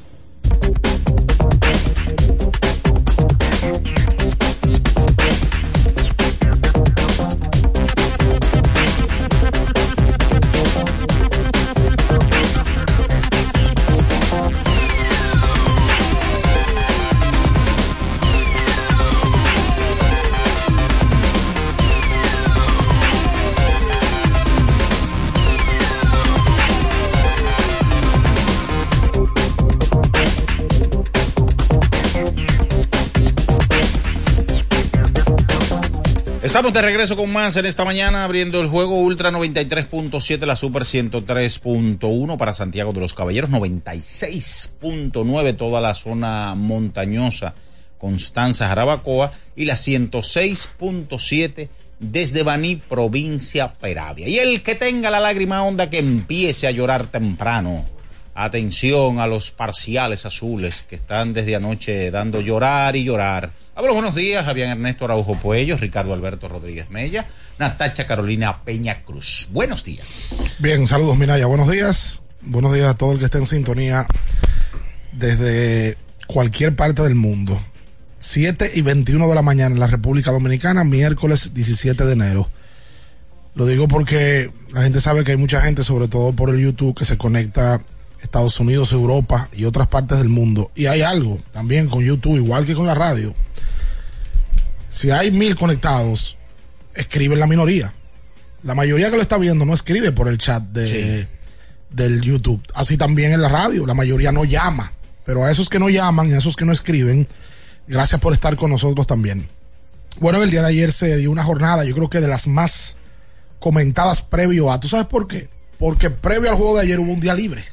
Estamos 36.51 36.73
de 36.73 36.81
regreso 36.81 37.15
con 37.15 37.31
más 37.31 37.55
en 37.55 37.65
esta 37.65 37.85
mañana, 37.85 38.25
abriendo 38.25 38.59
el 38.59 38.67
juego 38.67 38.99
Ultra 38.99 39.31
93.7, 39.31 40.45
la 40.45 40.57
Super 40.57 40.81
103.1 40.81 42.37
para 42.37 42.53
Santiago 42.53 42.91
de 42.91 42.99
los 42.99 43.13
Caballeros, 43.13 43.49
96.9 43.49 45.55
toda 45.55 45.79
la 45.79 45.93
zona 45.93 46.53
montañosa, 46.53 47.53
Constanza 47.97 48.67
Jarabacoa, 48.67 49.31
y 49.55 49.63
la 49.63 49.75
106.7 49.75 51.69
desde 51.99 52.43
Baní, 52.43 52.75
provincia 52.75 53.71
Peravia. 53.71 54.27
Y 54.27 54.39
el 54.39 54.61
que 54.61 54.75
tenga 54.75 55.09
la 55.09 55.21
lágrima 55.21 55.63
honda 55.63 55.89
que 55.89 55.99
empiece 55.99 56.67
a 56.67 56.71
llorar 56.71 57.07
temprano. 57.07 57.85
Atención 58.35 59.19
a 59.19 59.27
los 59.27 59.51
parciales 59.51 60.25
azules 60.25 60.83
que 60.83 60.95
están 60.95 61.31
desde 61.31 61.55
anoche 61.55 62.11
dando 62.11 62.41
llorar 62.41 62.97
y 62.97 63.05
llorar. 63.05 63.51
Buenos 63.81 64.15
días, 64.15 64.45
Javier 64.45 64.69
Ernesto 64.69 65.05
Araujo 65.05 65.35
Puello, 65.35 65.75
Ricardo 65.75 66.13
Alberto 66.13 66.47
Rodríguez 66.47 66.89
Mella, 66.91 67.27
Natacha 67.57 68.05
Carolina 68.05 68.63
Peña 68.63 69.03
Cruz. 69.03 69.47
Buenos 69.51 69.83
días. 69.83 70.57
Bien, 70.59 70.87
saludos 70.87 71.17
Minaya, 71.17 71.47
buenos 71.47 71.69
días. 71.69 72.21
Buenos 72.41 72.73
días 72.73 72.87
a 72.87 72.93
todo 72.93 73.11
el 73.11 73.19
que 73.19 73.25
esté 73.25 73.39
en 73.39 73.47
sintonía 73.47 74.05
desde 75.11 75.97
cualquier 76.27 76.75
parte 76.75 77.01
del 77.01 77.15
mundo. 77.15 77.59
7 78.19 78.71
y 78.75 78.81
21 78.81 79.27
de 79.27 79.35
la 79.35 79.41
mañana 79.41 79.73
en 79.73 79.79
la 79.79 79.87
República 79.87 80.31
Dominicana, 80.31 80.83
miércoles 80.83 81.53
17 81.53 82.05
de 82.05 82.13
enero. 82.13 82.47
Lo 83.55 83.65
digo 83.65 83.87
porque 83.87 84.51
la 84.73 84.83
gente 84.83 85.01
sabe 85.01 85.23
que 85.23 85.31
hay 85.31 85.37
mucha 85.37 85.59
gente, 85.59 85.83
sobre 85.83 86.07
todo 86.07 86.33
por 86.33 86.49
el 86.49 86.59
YouTube, 86.59 86.95
que 86.95 87.03
se 87.03 87.17
conecta 87.17 87.83
Estados 88.21 88.59
Unidos, 88.59 88.93
Europa 88.93 89.49
y 89.51 89.65
otras 89.65 89.87
partes 89.87 90.19
del 90.19 90.29
mundo. 90.29 90.71
Y 90.75 90.85
hay 90.85 91.01
algo 91.01 91.39
también 91.51 91.89
con 91.89 92.03
YouTube, 92.03 92.37
igual 92.37 92.65
que 92.65 92.75
con 92.75 92.85
la 92.85 92.93
radio. 92.95 93.33
Si 94.91 95.09
hay 95.09 95.31
mil 95.31 95.55
conectados, 95.55 96.37
escribe 96.93 97.35
la 97.35 97.47
minoría. 97.47 97.91
La 98.61 98.75
mayoría 98.75 99.09
que 99.09 99.15
lo 99.15 99.23
está 99.23 99.39
viendo 99.39 99.65
no 99.65 99.73
escribe 99.73 100.11
por 100.11 100.27
el 100.27 100.37
chat 100.37 100.61
de, 100.61 101.27
del 101.89 102.21
YouTube. 102.21 102.61
Así 102.75 102.95
también 102.95 103.31
en 103.33 103.41
la 103.41 103.49
radio, 103.49 103.87
la 103.87 103.95
mayoría 103.95 104.31
no 104.31 104.45
llama. 104.45 104.91
Pero 105.25 105.43
a 105.43 105.51
esos 105.51 105.67
que 105.67 105.79
no 105.79 105.89
llaman 105.89 106.29
y 106.29 106.33
a 106.33 106.37
esos 106.37 106.55
que 106.55 106.65
no 106.65 106.71
escriben, 106.71 107.27
Gracias 107.91 108.21
por 108.21 108.31
estar 108.31 108.55
con 108.55 108.71
nosotros 108.71 109.05
también. 109.05 109.49
Bueno, 110.19 110.41
el 110.41 110.49
día 110.49 110.61
de 110.61 110.69
ayer 110.69 110.93
se 110.93 111.17
dio 111.17 111.31
una 111.31 111.43
jornada, 111.43 111.83
yo 111.83 111.93
creo 111.93 112.09
que 112.09 112.21
de 112.21 112.27
las 112.29 112.47
más 112.47 112.97
comentadas 113.59 114.21
previo 114.21 114.71
a. 114.71 114.79
¿Tú 114.79 114.87
sabes 114.87 115.07
por 115.07 115.27
qué? 115.27 115.49
Porque 115.77 116.09
previo 116.09 116.49
al 116.49 116.55
juego 116.55 116.75
de 116.75 116.83
ayer 116.83 116.99
hubo 116.99 117.11
un 117.11 117.19
día 117.19 117.33
libre. 117.33 117.63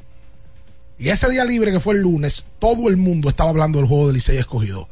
Y 0.98 1.10
ese 1.10 1.30
día 1.30 1.44
libre 1.44 1.70
que 1.70 1.78
fue 1.78 1.94
el 1.94 2.00
lunes, 2.00 2.44
todo 2.58 2.88
el 2.88 2.96
mundo 2.96 3.28
estaba 3.28 3.50
hablando 3.50 3.78
del 3.78 3.86
juego 3.86 4.06
del 4.06 4.16
Licey 4.16 4.38
escogido. 4.38 4.88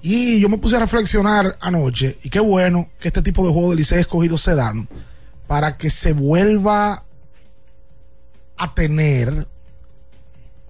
Y 0.00 0.40
yo 0.40 0.48
me 0.48 0.58
puse 0.58 0.76
a 0.76 0.80
reflexionar 0.80 1.56
anoche, 1.60 2.18
y 2.22 2.30
qué 2.30 2.40
bueno 2.40 2.88
que 3.00 3.08
este 3.08 3.22
tipo 3.22 3.44
de 3.44 3.52
juegos 3.52 3.70
del 3.70 3.78
Licey 3.78 3.98
escogido 4.00 4.38
se 4.38 4.54
dan 4.54 4.88
para 5.46 5.76
que 5.76 5.90
se 5.90 6.12
vuelva 6.12 7.04
a 8.56 8.74
tener 8.74 9.48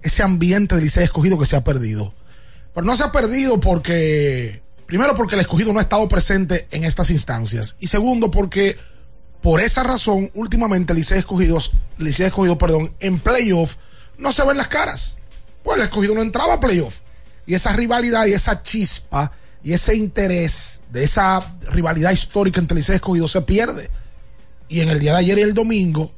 ese 0.01 0.23
ambiente 0.23 0.75
del 0.75 0.85
Licey 0.85 1.03
escogido 1.03 1.37
que 1.37 1.45
se 1.45 1.55
ha 1.55 1.63
perdido. 1.63 2.13
Pero 2.73 2.85
no 2.85 2.95
se 2.95 3.03
ha 3.03 3.11
perdido 3.11 3.59
porque, 3.59 4.61
primero 4.85 5.13
porque 5.15 5.35
el 5.35 5.41
escogido 5.41 5.73
no 5.73 5.79
ha 5.79 5.83
estado 5.83 6.07
presente 6.07 6.67
en 6.71 6.83
estas 6.83 7.11
instancias. 7.11 7.75
Y 7.79 7.87
segundo 7.87 8.31
porque 8.31 8.77
por 9.41 9.61
esa 9.61 9.83
razón, 9.83 10.31
últimamente 10.33 10.93
Licey 10.93 11.19
escogido, 11.19 11.59
Licey 11.97 12.27
escogido, 12.27 12.57
perdón, 12.57 12.95
en 12.99 13.19
playoff 13.19 13.75
no 14.17 14.31
se 14.31 14.45
ven 14.45 14.57
las 14.57 14.67
caras. 14.67 15.17
Pues 15.63 15.77
el 15.77 15.83
escogido 15.83 16.15
no 16.15 16.21
entraba 16.21 16.55
a 16.55 16.59
playoff. 16.59 16.99
Y 17.49 17.55
esa 17.55 17.73
rivalidad 17.73 18.27
y 18.27 18.33
esa 18.33 18.61
chispa 18.61 19.31
y 19.63 19.73
ese 19.73 19.97
interés 19.97 20.81
de 20.91 21.03
esa 21.03 21.57
rivalidad 21.71 22.11
histórica 22.11 22.61
entre 22.61 22.77
Licey 22.77 22.97
escogido 22.97 23.27
se 23.27 23.41
pierde. 23.41 23.89
Y 24.67 24.81
en 24.81 24.89
el 24.89 24.99
día 24.99 25.13
de 25.13 25.17
ayer 25.17 25.39
y 25.39 25.41
el 25.41 25.55
domingo, 25.55 26.11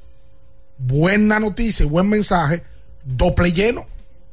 buena 0.77 1.39
noticia 1.39 1.85
y 1.85 1.89
buen 1.89 2.09
mensaje, 2.09 2.63
doble 3.05 3.53
lleno. 3.53 3.87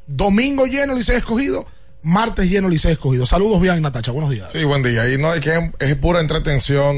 Domingo 0.08 0.66
lleno 0.66 0.96
Licey 0.96 1.16
escogido 1.18 1.64
martes 2.02 2.50
lleno 2.50 2.68
Licey 2.68 2.90
escogido. 2.90 3.26
Saludos 3.26 3.60
bien, 3.60 3.80
Natacha, 3.80 4.10
buenos 4.10 4.32
días. 4.32 4.50
Sí, 4.50 4.64
buen 4.64 4.82
día. 4.82 5.08
Y 5.08 5.18
no, 5.18 5.32
es 5.32 5.38
que 5.38 5.70
es 5.78 5.94
pura 5.94 6.18
entretención 6.18 6.96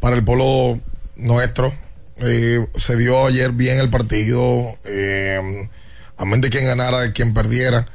para 0.00 0.16
el 0.16 0.22
pueblo 0.22 0.78
nuestro. 1.16 1.72
Eh, 2.16 2.66
se 2.76 2.98
dio 2.98 3.24
ayer 3.24 3.52
bien 3.52 3.78
el 3.78 3.88
partido. 3.88 4.76
Eh, 4.84 5.68
a 6.18 6.26
menos 6.26 6.42
de 6.42 6.50
quien 6.50 6.66
ganara, 6.66 7.10
quien 7.12 7.32
perdiera. 7.32 7.86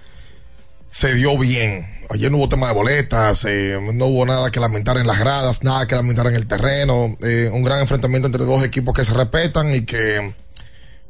Se 0.89 1.13
dio 1.13 1.37
bien. 1.37 1.85
Ayer 2.09 2.31
no 2.31 2.37
hubo 2.37 2.49
tema 2.49 2.67
de 2.67 2.73
boletas, 2.73 3.43
eh, 3.45 3.77
no 3.93 4.05
hubo 4.05 4.25
nada 4.25 4.49
que 4.49 4.59
lamentar 4.59 4.97
en 4.97 5.05
las 5.05 5.19
gradas, 5.19 5.63
nada 5.63 5.85
que 5.85 5.95
lamentar 5.95 6.27
en 6.27 6.35
el 6.35 6.47
terreno. 6.47 7.17
Eh, 7.21 7.49
un 7.51 7.63
gran 7.63 7.81
enfrentamiento 7.81 8.27
entre 8.27 8.45
dos 8.45 8.63
equipos 8.63 8.95
que 8.95 9.03
se 9.03 9.13
respetan 9.13 9.75
y 9.75 9.81
que, 9.81 10.33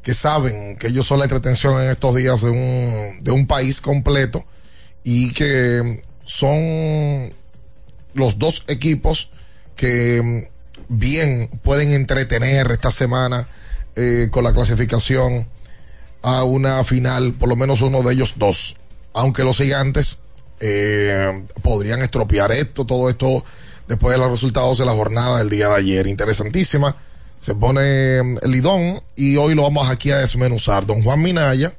que 0.02 0.14
saben 0.14 0.76
que 0.76 0.88
ellos 0.88 1.06
son 1.06 1.20
la 1.20 1.26
entretención 1.26 1.80
en 1.80 1.90
estos 1.90 2.16
días 2.16 2.42
de 2.42 2.50
un, 2.50 3.18
de 3.20 3.30
un 3.30 3.46
país 3.46 3.80
completo 3.80 4.44
y 5.04 5.32
que 5.32 6.02
son 6.24 7.32
los 8.14 8.38
dos 8.38 8.64
equipos 8.66 9.30
que 9.76 10.48
bien 10.88 11.48
pueden 11.62 11.92
entretener 11.92 12.70
esta 12.72 12.90
semana 12.90 13.48
eh, 13.94 14.28
con 14.30 14.42
la 14.42 14.52
clasificación 14.52 15.48
a 16.22 16.42
una 16.42 16.82
final, 16.82 17.34
por 17.34 17.48
lo 17.48 17.56
menos 17.56 17.80
uno 17.80 18.02
de 18.02 18.14
ellos 18.14 18.34
dos. 18.36 18.76
Aunque 19.18 19.42
los 19.42 19.56
gigantes 19.56 20.20
eh, 20.60 21.44
podrían 21.60 22.02
estropear 22.02 22.52
esto, 22.52 22.84
todo 22.84 23.10
esto 23.10 23.44
después 23.88 24.14
de 24.14 24.18
los 24.18 24.30
resultados 24.30 24.78
de 24.78 24.84
la 24.84 24.92
jornada 24.92 25.38
del 25.38 25.50
día 25.50 25.68
de 25.70 25.74
ayer. 25.74 26.06
Interesantísima. 26.06 26.94
Se 27.40 27.56
pone 27.56 28.18
el 28.18 28.50
lidón 28.50 29.02
y 29.16 29.36
hoy 29.36 29.56
lo 29.56 29.62
vamos 29.62 29.90
aquí 29.90 30.12
a 30.12 30.18
desmenuzar. 30.18 30.86
Don 30.86 31.02
Juan 31.02 31.20
Minaya, 31.20 31.74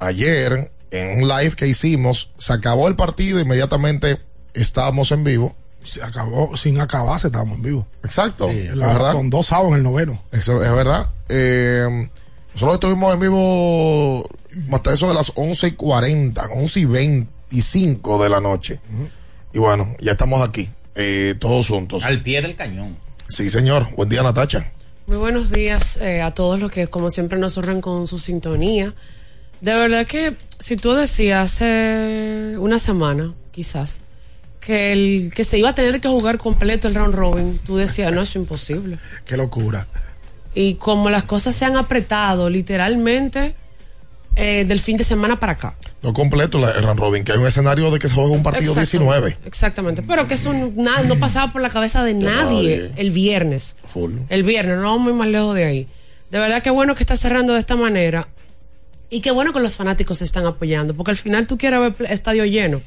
ayer 0.00 0.70
en 0.90 1.22
un 1.22 1.28
live 1.28 1.52
que 1.52 1.66
hicimos, 1.66 2.30
se 2.36 2.52
acabó 2.52 2.88
el 2.88 2.96
partido, 2.96 3.40
inmediatamente 3.40 4.20
estábamos 4.52 5.12
en 5.12 5.24
vivo. 5.24 5.56
Se 5.82 6.02
acabó, 6.02 6.54
sin 6.58 6.78
acabarse 6.78 7.28
estábamos 7.28 7.56
en 7.56 7.62
vivo. 7.62 7.86
Exacto. 8.02 8.48
verdad. 8.48 9.12
Con 9.12 9.30
dos 9.30 9.46
sábados 9.46 9.72
en 9.72 9.78
el 9.78 9.82
noveno. 9.82 10.22
Eso 10.30 10.62
es 10.62 10.72
verdad. 10.74 11.08
Eh, 11.30 12.10
nosotros 12.52 12.74
estuvimos 12.74 13.14
en 13.14 13.20
vivo 13.20 14.28
hasta 14.72 14.94
eso 14.94 15.08
de 15.08 15.14
las 15.14 15.32
11 15.34 15.68
y 15.68 15.72
40, 15.72 16.46
11 16.46 16.80
y 16.80 16.84
25 16.84 18.22
de 18.22 18.28
la 18.28 18.40
noche. 18.40 18.80
Y 19.52 19.58
bueno, 19.58 19.96
ya 20.00 20.12
estamos 20.12 20.46
aquí, 20.46 20.68
eh, 20.94 21.34
todos 21.38 21.68
juntos. 21.68 22.04
Al 22.04 22.22
pie 22.22 22.42
del 22.42 22.56
cañón. 22.56 22.96
Sí, 23.28 23.48
señor. 23.50 23.88
Buen 23.96 24.08
día, 24.08 24.22
Natacha. 24.22 24.72
Muy 25.06 25.16
buenos 25.16 25.50
días 25.50 25.96
eh, 25.96 26.22
a 26.22 26.32
todos 26.32 26.60
los 26.60 26.70
que, 26.70 26.86
como 26.86 27.10
siempre, 27.10 27.38
nos 27.38 27.56
honran 27.58 27.80
con 27.80 28.06
su 28.06 28.18
sintonía. 28.18 28.94
De 29.60 29.74
verdad 29.74 30.06
que 30.06 30.36
si 30.58 30.76
tú 30.76 30.92
decías 30.92 31.52
hace 31.52 32.56
una 32.58 32.78
semana, 32.78 33.34
quizás, 33.50 34.00
que 34.60 34.92
el 34.92 35.32
que 35.34 35.44
se 35.44 35.58
iba 35.58 35.70
a 35.70 35.74
tener 35.74 36.00
que 36.00 36.08
jugar 36.08 36.38
completo 36.38 36.88
el 36.88 36.94
round 36.94 37.14
robin, 37.14 37.60
tú 37.64 37.76
decías, 37.76 38.14
no, 38.14 38.22
es 38.22 38.34
imposible. 38.36 38.98
Qué 39.24 39.36
locura. 39.36 39.86
Y 40.54 40.74
como 40.74 41.10
las 41.10 41.24
cosas 41.24 41.54
se 41.54 41.64
han 41.64 41.76
apretado 41.76 42.50
literalmente 42.50 43.54
eh, 44.36 44.64
del 44.64 44.80
fin 44.80 44.96
de 44.96 45.04
semana 45.04 45.38
para 45.40 45.52
acá. 45.52 45.76
No 46.02 46.12
completo 46.12 46.58
el 46.66 46.82
round 46.82 47.00
robin, 47.00 47.24
que 47.24 47.32
hay 47.32 47.38
un 47.38 47.46
escenario 47.46 47.90
de 47.90 47.98
que 47.98 48.08
se 48.08 48.14
juega 48.14 48.30
un 48.30 48.42
partido 48.42 48.74
19. 48.74 49.36
Exactamente, 49.44 50.02
pero 50.02 50.26
que 50.28 50.34
eso 50.34 50.52
no, 50.52 51.02
no 51.02 51.16
pasaba 51.18 51.52
por 51.52 51.60
la 51.60 51.70
cabeza 51.70 52.04
de 52.04 52.14
nadie 52.14 52.92
el 52.96 53.10
viernes. 53.10 53.76
El 54.28 54.42
viernes, 54.44 54.76
no 54.76 54.82
vamos 54.84 55.00
muy 55.00 55.12
más 55.12 55.28
lejos 55.28 55.54
de 55.54 55.64
ahí. 55.64 55.88
De 56.30 56.38
verdad 56.38 56.62
que 56.62 56.70
bueno 56.70 56.94
que 56.94 57.02
está 57.02 57.16
cerrando 57.16 57.54
de 57.54 57.60
esta 57.60 57.76
manera. 57.76 58.28
Y 59.10 59.20
qué 59.20 59.32
bueno 59.32 59.52
que 59.52 59.58
los 59.58 59.76
fanáticos 59.76 60.18
se 60.18 60.24
están 60.24 60.46
apoyando, 60.46 60.94
porque 60.94 61.10
al 61.10 61.16
final 61.16 61.46
tú 61.48 61.58
quieres 61.58 61.80
ver 61.80 61.94
estadio 62.10 62.44
lleno. 62.44 62.80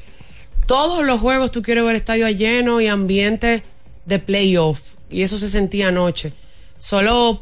Todos 0.65 1.05
los 1.05 1.19
juegos 1.19 1.51
tú 1.51 1.61
quieres 1.61 1.83
ver 1.83 1.97
estadio 1.97 2.29
lleno 2.29 2.79
y 2.79 2.87
ambiente 2.87 3.63
de 4.05 4.19
playoff. 4.19 4.93
Y 5.09 5.23
eso 5.23 5.37
se 5.37 5.49
sentía 5.49 5.89
anoche. 5.89 6.31
Solo 6.77 7.41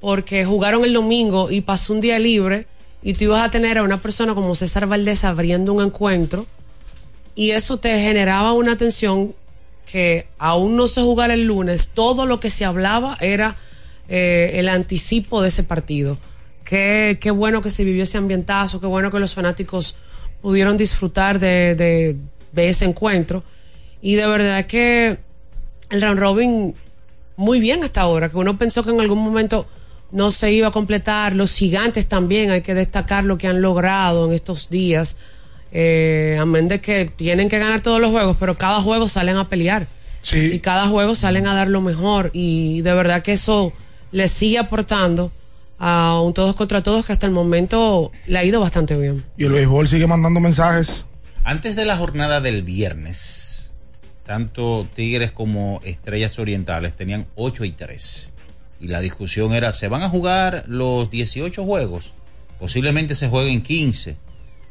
porque 0.00 0.44
jugaron 0.44 0.84
el 0.84 0.92
domingo 0.92 1.50
y 1.50 1.60
pasó 1.60 1.92
un 1.92 2.00
día 2.00 2.18
libre 2.18 2.66
y 3.06 3.14
tú 3.14 3.22
ibas 3.22 3.46
a 3.46 3.52
tener 3.52 3.78
a 3.78 3.84
una 3.84 3.98
persona 3.98 4.34
como 4.34 4.56
César 4.56 4.88
Valdés 4.88 5.22
abriendo 5.22 5.72
un 5.72 5.84
encuentro 5.84 6.44
y 7.36 7.52
eso 7.52 7.76
te 7.76 8.00
generaba 8.00 8.52
una 8.52 8.76
tensión 8.76 9.32
que 9.88 10.26
aún 10.38 10.74
no 10.74 10.88
se 10.88 11.02
jugara 11.02 11.34
el 11.34 11.44
lunes, 11.44 11.90
todo 11.90 12.26
lo 12.26 12.40
que 12.40 12.50
se 12.50 12.64
hablaba 12.64 13.16
era 13.20 13.54
eh, 14.08 14.54
el 14.54 14.68
anticipo 14.68 15.40
de 15.40 15.50
ese 15.50 15.62
partido. 15.62 16.18
Qué, 16.64 17.18
qué 17.20 17.30
bueno 17.30 17.62
que 17.62 17.70
se 17.70 17.84
vivió 17.84 18.02
ese 18.02 18.18
ambientazo, 18.18 18.80
qué 18.80 18.88
bueno 18.88 19.12
que 19.12 19.20
los 19.20 19.34
fanáticos 19.34 19.94
pudieron 20.42 20.76
disfrutar 20.76 21.38
de, 21.38 21.76
de, 22.52 22.68
ese 22.68 22.86
encuentro. 22.86 23.44
Y 24.02 24.16
de 24.16 24.26
verdad 24.26 24.66
que 24.66 25.16
el 25.90 26.02
round 26.02 26.18
robin 26.18 26.74
muy 27.36 27.60
bien 27.60 27.84
hasta 27.84 28.00
ahora, 28.00 28.30
que 28.30 28.36
uno 28.36 28.58
pensó 28.58 28.82
que 28.82 28.90
en 28.90 29.00
algún 29.00 29.22
momento 29.22 29.68
no 30.10 30.30
se 30.30 30.52
iba 30.52 30.68
a 30.68 30.70
completar. 30.72 31.34
Los 31.34 31.54
gigantes 31.54 32.06
también, 32.06 32.50
hay 32.50 32.62
que 32.62 32.74
destacar 32.74 33.24
lo 33.24 33.38
que 33.38 33.48
han 33.48 33.60
logrado 33.60 34.26
en 34.26 34.32
estos 34.32 34.70
días. 34.70 35.16
Eh, 35.72 36.38
amén 36.40 36.68
de 36.68 36.80
que 36.80 37.04
tienen 37.04 37.48
que 37.48 37.58
ganar 37.58 37.80
todos 37.80 38.00
los 38.00 38.10
juegos, 38.10 38.36
pero 38.38 38.56
cada 38.56 38.80
juego 38.82 39.08
salen 39.08 39.36
a 39.36 39.48
pelear. 39.48 39.88
Y 40.32 40.58
cada 40.58 40.88
juego 40.88 41.14
salen 41.14 41.46
a 41.46 41.54
dar 41.54 41.68
lo 41.68 41.80
mejor. 41.80 42.30
Y 42.32 42.80
de 42.80 42.94
verdad 42.94 43.22
que 43.22 43.32
eso 43.32 43.72
les 44.10 44.32
sigue 44.32 44.58
aportando 44.58 45.30
a 45.78 46.20
un 46.20 46.34
todos 46.34 46.56
contra 46.56 46.82
todos 46.82 47.06
que 47.06 47.12
hasta 47.12 47.26
el 47.26 47.32
momento 47.32 48.10
le 48.26 48.38
ha 48.38 48.44
ido 48.44 48.60
bastante 48.60 48.96
bien. 48.96 49.24
Y 49.36 49.44
el 49.44 49.52
béisbol 49.52 49.88
sigue 49.88 50.06
mandando 50.06 50.40
mensajes. 50.40 51.06
Antes 51.44 51.76
de 51.76 51.84
la 51.84 51.96
jornada 51.96 52.40
del 52.40 52.62
viernes, 52.62 53.70
tanto 54.24 54.88
Tigres 54.94 55.30
como 55.30 55.80
Estrellas 55.84 56.38
Orientales 56.38 56.94
tenían 56.96 57.26
8 57.36 57.64
y 57.64 57.72
3. 57.72 58.32
Y 58.80 58.88
la 58.88 59.00
discusión 59.00 59.54
era, 59.54 59.72
¿se 59.72 59.88
van 59.88 60.02
a 60.02 60.08
jugar 60.08 60.64
los 60.66 61.10
18 61.10 61.64
juegos? 61.64 62.12
Posiblemente 62.58 63.14
se 63.14 63.28
jueguen 63.28 63.62
15. 63.62 64.16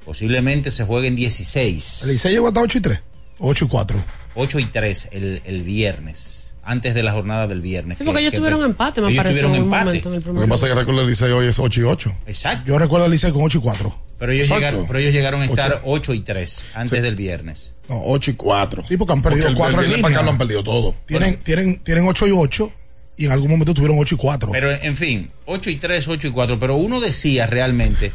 Posiblemente 0.06 0.72
se 0.72 0.84
jueguen 0.86 1.16
16. 1.16 2.04
¿El 2.04 2.10
Licey 2.12 2.32
llegó 2.34 2.48
hasta 2.48 2.62
8 2.62 2.78
y 2.78 2.82
3? 2.82 3.02
8 3.40 3.66
y 3.66 3.68
4. 3.68 3.98
8 4.36 4.60
y 4.60 4.66
3 4.66 5.10
el, 5.12 5.42
el 5.46 5.64
viernes. 5.64 6.54
Antes 6.68 6.96
de 6.96 7.04
la 7.04 7.12
jornada 7.12 7.48
del 7.48 7.62
viernes. 7.62 8.00
Sí, 8.00 8.04
porque 8.04 8.22
ellos 8.22 8.34
tuvieron 8.34 8.64
empate, 8.64 9.00
me 9.00 9.08
ellos 9.10 9.18
parece. 9.18 9.40
tuvieron 9.40 9.56
en 9.56 9.62
un 9.62 9.68
empate. 9.68 9.86
momento 9.86 10.10
en 10.10 10.16
el 10.16 10.24
Lo 10.36 10.42
que 10.42 10.48
pasa 10.48 10.66
es 10.66 10.74
que 10.74 10.80
recuerdo 10.80 11.02
el 11.02 11.08
Licey 11.08 11.32
hoy 11.32 11.46
es 11.48 11.60
8 11.60 11.80
y 11.80 11.84
8. 11.84 12.14
Exacto. 12.26 12.64
Yo 12.68 12.80
recuerdo 12.80 13.06
el 13.06 13.12
Licey 13.12 13.32
con 13.32 13.44
8 13.44 13.58
y 13.60 13.62
4. 13.62 13.96
Pero 14.18 14.32
ellos, 14.32 14.46
Exacto. 14.46 14.60
llegaron, 14.62 14.88
pero 14.88 15.00
ellos 15.00 15.14
llegaron 15.14 15.42
a 15.42 15.46
estar 15.46 15.72
Ocho. 15.84 16.12
8 16.12 16.14
y 16.16 16.20
3 16.22 16.66
antes 16.74 16.98
Sí. 16.98 17.04
del 17.04 17.16
viernes. 17.16 17.74
No, 17.90 18.02
8 18.06 18.32
y 18.32 18.34
4. 18.34 18.84
Sí, 18.88 18.98
porque 18.98 19.14
han 19.14 19.22
perdido 19.22 19.48
el, 19.48 19.56
4 19.56 19.80
el 19.80 19.86
en 19.86 19.90
viernes 19.90 20.02
para 20.02 20.16
acá 20.16 20.24
lo 20.24 20.32
han 20.32 20.38
perdido 20.40 20.64
todo. 20.64 20.96
Tienen, 21.06 21.38
tienen, 21.38 21.78
tienen 21.84 22.08
8 22.08 22.28
y 22.28 22.32
8 22.32 22.72
y 23.18 23.26
en 23.26 23.32
algún 23.32 23.50
momento 23.50 23.74
tuvieron 23.74 23.98
8 24.00 24.16
y 24.16 24.18
4. 24.18 24.52
Pero 24.52 24.72
en 24.72 24.96
fin, 24.96 25.32
8 25.46 25.70
y 25.70 25.76
3, 25.76 26.08
8 26.08 26.28
y 26.28 26.32
4. 26.32 26.60
Pero 26.60 26.76
uno 26.76 27.00
decía 27.00 27.48
realmente, 27.48 28.12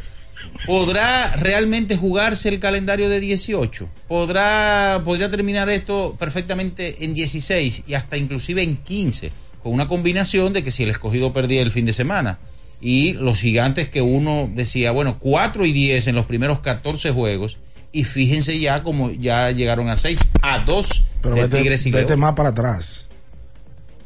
¿podrá 0.65 1.35
realmente 1.35 1.97
jugarse 1.97 2.49
el 2.49 2.59
calendario 2.59 3.09
de 3.09 3.19
18? 3.19 3.89
¿Podrá, 4.07 5.01
podría 5.03 5.31
terminar 5.31 5.69
esto 5.69 6.15
perfectamente 6.19 7.03
en 7.03 7.13
16 7.13 7.83
y 7.87 7.93
hasta 7.95 8.17
inclusive 8.17 8.61
en 8.61 8.77
15? 8.77 9.31
Con 9.63 9.73
una 9.73 9.87
combinación 9.87 10.53
de 10.53 10.63
que 10.63 10.71
si 10.71 10.83
el 10.83 10.89
escogido 10.89 11.33
perdía 11.33 11.61
el 11.61 11.71
fin 11.71 11.85
de 11.85 11.93
semana. 11.93 12.39
Y 12.83 13.13
los 13.13 13.41
gigantes 13.41 13.89
que 13.89 14.01
uno 14.01 14.49
decía, 14.53 14.91
bueno, 14.91 15.17
4 15.19 15.65
y 15.65 15.71
10 15.71 16.07
en 16.07 16.15
los 16.15 16.25
primeros 16.25 16.61
14 16.61 17.11
juegos. 17.11 17.57
Y 17.91 18.05
fíjense 18.05 18.59
ya 18.59 18.83
como 18.83 19.11
ya 19.11 19.51
llegaron 19.51 19.89
a 19.89 19.97
6, 19.97 20.19
a 20.41 20.59
2 20.59 21.03
Pero 21.21 21.35
de 21.35 21.41
vete, 21.43 21.57
Tigres 21.57 21.85
y 21.85 21.91
vete 21.91 22.15
más 22.15 22.33
para 22.33 22.49
atrás. 22.49 23.10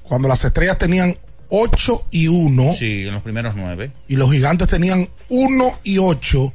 Cuando 0.08 0.28
las 0.28 0.44
estrellas 0.44 0.78
tenían 0.78 1.15
8 1.50 2.08
y 2.12 2.28
1 2.28 2.74
Sí, 2.74 3.08
en 3.08 3.13
los 3.13 3.22
primeros 3.24 3.56
9. 3.56 3.91
y 4.08 4.15
los 4.15 4.32
gigantes 4.32 4.68
tenían 4.68 5.08
1 5.30 5.80
y 5.84 5.98
8, 6.00 6.54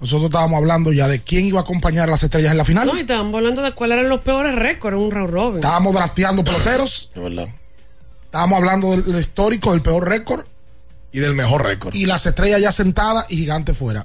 nosotros 0.00 0.26
estábamos 0.26 0.58
hablando 0.58 0.92
ya 0.92 1.08
de 1.08 1.20
quién 1.22 1.46
iba 1.46 1.60
a 1.60 1.62
acompañar 1.62 2.08
a 2.08 2.12
las 2.12 2.22
estrellas 2.22 2.52
en 2.52 2.58
la 2.58 2.64
final. 2.64 2.86
No, 2.86 2.96
y 2.96 3.00
estábamos 3.00 3.34
hablando 3.34 3.62
de 3.62 3.72
cuáles 3.72 3.98
eran 3.98 4.08
los 4.10 4.20
peores 4.20 4.54
récords 4.54 4.96
en 4.96 5.02
un 5.04 5.10
round 5.10 5.30
robin. 5.30 5.56
Estábamos 5.56 5.94
drafteando 5.94 6.44
peloteros. 6.44 7.10
De 7.14 7.20
verdad. 7.20 7.48
Estábamos 8.26 8.58
hablando 8.58 8.90
del, 8.90 9.04
del 9.04 9.20
histórico, 9.20 9.70
del 9.72 9.80
peor 9.80 10.08
récord. 10.08 10.44
Y 11.12 11.20
del 11.20 11.34
mejor 11.34 11.62
récord. 11.64 11.94
Y 11.94 12.06
las 12.06 12.26
estrellas 12.26 12.60
ya 12.60 12.72
sentadas 12.72 13.26
y 13.30 13.36
gigantes 13.36 13.78
fuera. 13.78 14.04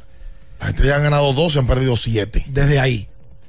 Las 0.60 0.70
estrellas 0.70 0.98
han 0.98 1.04
ganado 1.04 1.34
12 1.34 1.58
y 1.58 1.60
han 1.60 1.68
perdido 1.68 1.98
7. 1.98 2.46
Desde 2.48 2.80
ahí. 2.80 3.08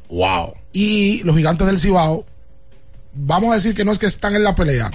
Wow. 0.09 0.55
Y 0.73 1.23
los 1.25 1.37
gigantes 1.37 1.67
del 1.67 1.79
Cibao, 1.79 2.25
vamos 3.13 3.53
a 3.53 3.57
decir 3.57 3.75
que 3.75 3.85
no 3.85 3.93
es 3.93 3.99
que 3.99 4.07
están 4.07 4.35
en 4.35 4.43
la 4.43 4.55
pelea, 4.55 4.91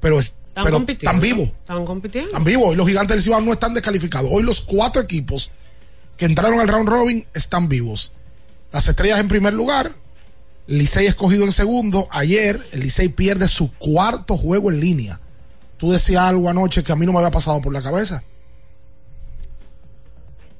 pero, 0.00 0.18
es- 0.18 0.34
Están 0.48 0.64
pero 0.64 0.76
compitiendo. 0.78 1.10
están 1.10 1.20
vivos. 1.20 1.48
Están 1.60 1.84
compitiendo. 1.84 2.28
Están 2.28 2.44
vivos. 2.44 2.68
Hoy 2.70 2.76
los 2.76 2.86
gigantes 2.88 3.16
del 3.16 3.22
Cibao 3.24 3.40
no 3.40 3.52
están 3.52 3.74
descalificados. 3.74 4.30
Hoy 4.32 4.42
los 4.42 4.60
cuatro 4.60 5.00
equipos 5.02 5.50
que 6.16 6.24
entraron 6.24 6.58
al 6.60 6.68
round 6.68 6.88
robin 6.88 7.26
están 7.34 7.68
vivos. 7.68 8.12
Las 8.72 8.88
estrellas 8.88 9.20
en 9.20 9.28
primer 9.28 9.54
lugar. 9.54 9.94
Licey 10.66 11.06
escogido 11.06 11.44
en 11.44 11.52
segundo. 11.52 12.08
Ayer 12.10 12.60
el 12.72 12.80
Licey 12.80 13.08
pierde 13.08 13.48
su 13.48 13.72
cuarto 13.74 14.36
juego 14.36 14.70
en 14.70 14.80
línea. 14.80 15.20
Tú 15.78 15.92
decías 15.92 16.22
algo 16.24 16.48
anoche 16.50 16.82
que 16.82 16.92
a 16.92 16.96
mí 16.96 17.06
no 17.06 17.12
me 17.12 17.18
había 17.18 17.30
pasado 17.30 17.60
por 17.60 17.72
la 17.72 17.80
cabeza. 17.80 18.22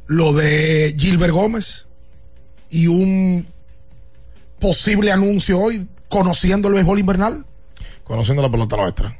Lo 0.06 0.32
de 0.32 0.94
Gilbert 0.98 1.32
Gómez 1.34 1.88
y 2.70 2.86
un 2.86 3.46
posible 4.58 5.12
anuncio 5.12 5.60
hoy 5.60 5.86
conociendo 6.08 6.68
el 6.68 6.74
béisbol 6.74 6.98
invernal. 7.00 7.44
Conociendo 8.04 8.40
la 8.42 8.50
pelota 8.50 8.76
nuestra. 8.76 9.18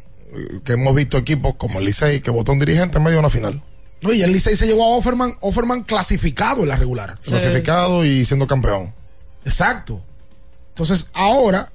Que 0.64 0.74
hemos 0.74 0.94
visto 0.94 1.16
equipos 1.16 1.54
como 1.56 1.78
el 1.78 1.86
Licey 1.86 2.20
que 2.20 2.30
votó 2.30 2.52
un 2.52 2.58
dirigente 2.58 2.98
en 2.98 3.04
medio 3.04 3.16
de 3.16 3.20
una 3.20 3.30
final. 3.30 3.62
No, 4.00 4.12
y 4.12 4.22
el 4.22 4.32
Licey 4.32 4.56
se 4.56 4.66
llevó 4.66 4.84
a 4.84 4.96
Offerman, 4.96 5.34
Offerman 5.40 5.82
clasificado 5.82 6.62
en 6.62 6.68
la 6.68 6.76
regular. 6.76 7.18
Clasificado 7.20 8.04
y 8.04 8.24
siendo 8.24 8.46
campeón. 8.46 8.94
Exacto. 9.44 10.02
Entonces, 10.70 11.08
ahora 11.12 11.72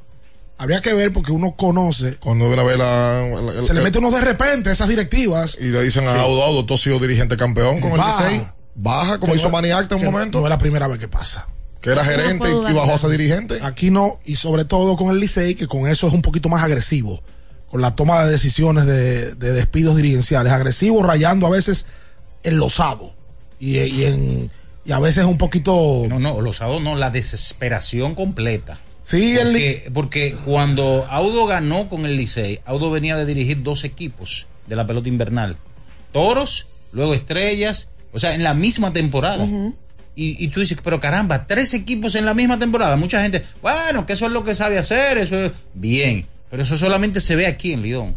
habría 0.57 0.81
que 0.81 0.93
ver 0.93 1.11
porque 1.11 1.31
uno 1.31 1.55
conoce. 1.55 2.15
Cuando 2.17 2.45
viene 2.47 2.61
a 2.61 2.65
ver 2.65 2.77
la, 2.77 3.63
Se 3.65 3.73
le 3.73 3.81
mete 3.81 3.99
unos 3.99 4.13
de 4.13 4.21
repente 4.21 4.71
esas 4.71 4.87
directivas. 4.87 5.57
y 5.59 5.65
le 5.65 5.83
dicen 5.83 6.07
a 6.07 6.13
Sí. 6.13 6.19
Audo, 6.19 6.43
Audo, 6.43 6.65
tú 6.65 6.75
has 6.75 6.81
sido 6.81 6.99
dirigente 6.99 7.35
campeón 7.35 7.81
con 7.81 7.97
Baja. 7.97 8.27
el 8.27 8.33
Licey. 8.35 8.47
Baja, 8.75 9.19
como 9.19 9.35
hizo 9.35 9.45
no- 9.45 9.51
Maniacta 9.51 9.95
en 9.95 10.07
un 10.07 10.13
momento. 10.13 10.39
No 10.39 10.45
es 10.47 10.49
la 10.49 10.57
primera 10.57 10.87
vez 10.87 10.99
que 10.99 11.07
pasa. 11.07 11.47
que 11.81 11.89
era 11.89 12.05
gerente 12.05 12.47
y, 12.49 12.71
y 12.71 12.73
bajó 12.73 12.93
a 12.93 12.97
ser 12.97 13.09
dirigente. 13.09 13.59
Aquí 13.61 13.91
no, 13.91 14.21
y 14.23 14.37
sobre 14.37 14.63
todo 14.63 14.95
con 14.95 15.09
el 15.11 15.19
Licey, 15.19 15.53
que 15.55 15.67
con 15.67 15.85
eso 15.89 16.07
es 16.07 16.13
un 16.13 16.21
poquito 16.21 16.47
más 16.47 16.63
agresivo. 16.63 17.21
Con 17.73 17.81
la 17.81 17.95
toma 17.95 18.23
de 18.23 18.29
decisiones 18.29 18.85
de, 18.85 19.33
de 19.33 19.51
despidos 19.51 19.95
dirigenciales. 19.95 20.53
Agresivo, 20.53 21.01
rayando 21.01 21.47
a 21.47 21.49
veces 21.49 21.87
en 22.43 22.57
lo 22.57 22.67
osado. 22.67 23.15
Y, 23.59 23.79
y 23.79 24.03
en, 24.03 24.51
y 24.85 24.91
a 24.91 24.99
veces 24.99 25.25
un 25.25 25.39
poquito. 25.39 26.05
No, 26.07 26.19
no, 26.19 26.39
los 26.39 26.61
Audo 26.61 26.79
no, 26.79 26.95
la 26.95 27.09
desesperación 27.09 28.13
completa. 28.13 28.79
Sí, 29.03 29.35
el 29.39 29.47
porque, 29.47 29.89
porque 29.91 30.35
cuando 30.45 31.07
Audo 31.09 31.47
ganó 31.47 31.89
con 31.89 32.05
el 32.05 32.15
Licey, 32.15 32.59
Audo 32.63 32.91
venía 32.91 33.17
de 33.17 33.25
dirigir 33.25 33.63
dos 33.63 33.85
equipos 33.85 34.45
de 34.67 34.75
la 34.75 34.85
pelota 34.85 35.09
invernal. 35.09 35.57
Toros, 36.11 36.67
luego 36.91 37.15
Estrellas, 37.15 37.89
o 38.11 38.19
sea, 38.19 38.35
en 38.35 38.43
la 38.43 38.53
misma 38.53 38.93
temporada. 38.93 39.47
y, 40.15 40.45
y 40.45 40.47
tú 40.49 40.59
dices, 40.59 40.77
pero 40.83 40.99
caramba, 40.99 41.47
tres 41.47 41.73
equipos 41.73 42.13
en 42.13 42.25
la 42.27 42.35
misma 42.35 42.59
temporada. 42.59 42.97
Mucha 42.97 43.23
gente, 43.23 43.43
bueno, 43.63 44.05
que 44.05 44.13
eso 44.13 44.27
es 44.27 44.31
lo 44.31 44.43
que 44.43 44.53
sabe 44.53 44.77
hacer, 44.77 45.17
eso 45.17 45.43
es 45.43 45.51
bien. 45.73 46.27
Pero 46.53 46.61
eso 46.61 46.77
solamente 46.77 47.19
se 47.19 47.35
ve 47.35 47.47
aquí 47.47 47.73
en 47.73 47.81
Lidón. 47.81 48.15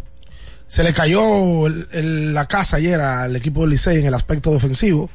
Se 0.69 0.83
le 0.85 0.93
cayó 0.93 1.67
el- 1.69 1.89
el- 1.93 2.35
la 2.35 2.47
casa 2.47 2.77
ayer 2.77 3.01
al 3.01 3.35
equipo 3.35 3.63
del 3.63 3.71
Licey 3.71 3.99
en 3.99 4.05
el 4.05 4.13
aspecto 4.13 4.53
defensivo. 4.53 5.09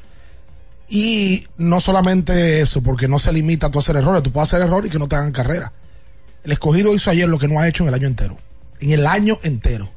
Y 0.89 1.45
no 1.55 1.79
solamente 1.79 2.61
eso, 2.61 2.81
porque 2.81 3.07
no 3.07 3.19
se 3.19 3.31
limita 3.31 3.67
a 3.67 3.69
tú 3.69 3.77
hacer 3.77 3.95
errores, 3.95 4.23
tú 4.23 4.31
puedes 4.31 4.49
hacer 4.51 4.65
errores 4.65 4.89
y 4.89 4.91
que 4.91 4.97
no 4.97 5.07
te 5.07 5.17
hagan 5.17 5.31
carrera. 5.31 5.71
El 6.43 6.51
escogido 6.51 6.95
hizo 6.95 7.11
ayer 7.11 7.29
lo 7.29 7.37
que 7.37 7.47
no 7.47 7.59
ha 7.59 7.67
hecho 7.67 7.83
en 7.83 7.89
el 7.89 7.93
año 7.93 8.07
entero. 8.07 8.39
En 8.79 8.89
el 8.89 9.05
año 9.05 9.37
entero. 9.43 9.87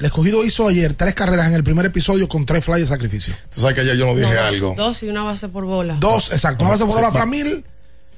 El 0.00 0.06
escogido 0.06 0.44
hizo 0.44 0.66
ayer 0.66 0.94
tres 0.94 1.14
carreras 1.14 1.46
en 1.46 1.54
el 1.54 1.62
primer 1.62 1.86
episodio 1.86 2.28
con 2.28 2.44
tres 2.44 2.64
flyers 2.64 2.90
de 2.90 2.96
sacrificio. 2.96 3.34
Tú 3.54 3.60
sabes 3.60 3.76
que 3.76 3.82
ayer 3.82 3.96
yo 3.96 4.04
no 4.04 4.16
dije 4.16 4.34
No, 4.34 4.42
dos, 4.42 4.52
algo. 4.54 4.74
Dos 4.76 5.02
y 5.04 5.08
una 5.08 5.22
base 5.22 5.48
por 5.48 5.64
bola. 5.64 5.96
Dos, 6.00 6.32
exacto. 6.32 6.64
Una 6.64 6.72
base 6.72 6.84
por 6.86 6.94
Sí, 6.96 7.02
la 7.02 7.10
va. 7.10 7.20
familia 7.20 7.62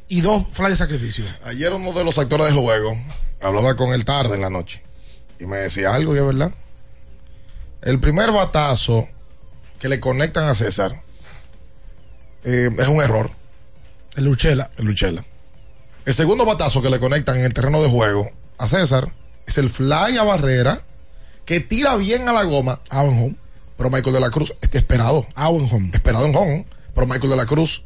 y 0.09 0.23
dos 0.23 0.45
flyers 0.51 0.79
de 0.79 0.85
sacrificio. 0.87 1.27
Ayer 1.45 1.75
uno 1.75 1.93
de 1.93 2.05
los 2.05 2.17
actores 2.19 2.47
del 2.47 2.57
juego 2.57 2.97
hablaba 3.41 3.77
con 3.77 3.93
él 3.93 4.05
tarde 4.05 4.37
en 4.37 4.43
la 4.43 4.51
noche 4.51 4.83
y 5.39 5.47
me 5.47 5.59
decía 5.59 5.95
algo 5.95 6.15
y 6.15 6.19
es 6.19 6.25
verdad. 6.25 6.53
El 7.83 7.99
primer 7.99 8.31
batazo 8.31 9.09
que 9.79 9.89
le 9.89 10.01
conectan 10.01 10.49
a 10.49 10.55
César 10.55 11.03
eh, 12.45 12.71
es 12.79 12.89
un 12.89 13.01
error. 13.01 13.31
El 14.17 14.25
Luchela. 14.25 14.71
El 14.77 14.87
Luchela. 14.87 15.25
El 16.05 16.15
segundo 16.15 16.45
batazo 16.45 16.83
que 16.83 16.91
le 16.91 17.01
conectan 17.01 17.39
en 17.39 17.45
el 17.45 17.55
terreno 17.55 17.83
de 17.83 17.89
juego 17.89 18.31
a 18.59 18.69
César 18.69 19.13
es 19.47 19.59
el 19.59 19.71
fly 19.71 20.19
a 20.19 20.23
barrera 20.23 20.83
que 21.45 21.61
tira 21.61 21.97
bien 21.97 22.29
a 22.29 22.33
la 22.33 22.45
goma. 22.45 22.81
En 22.91 23.09
home. 23.09 23.37
Pero 23.77 23.91
Michael 23.91 24.15
de 24.15 24.21
la 24.21 24.31
Cruz 24.31 24.55
está 24.61 24.77
esperado. 24.77 25.27
En 25.37 25.69
home. 25.73 25.91
Esperado 25.95 26.27
en 26.27 26.37
home. 26.37 26.67
Pero 26.95 27.07
Michael 27.07 27.31
de 27.31 27.37
la 27.37 27.47
Cruz 27.47 27.85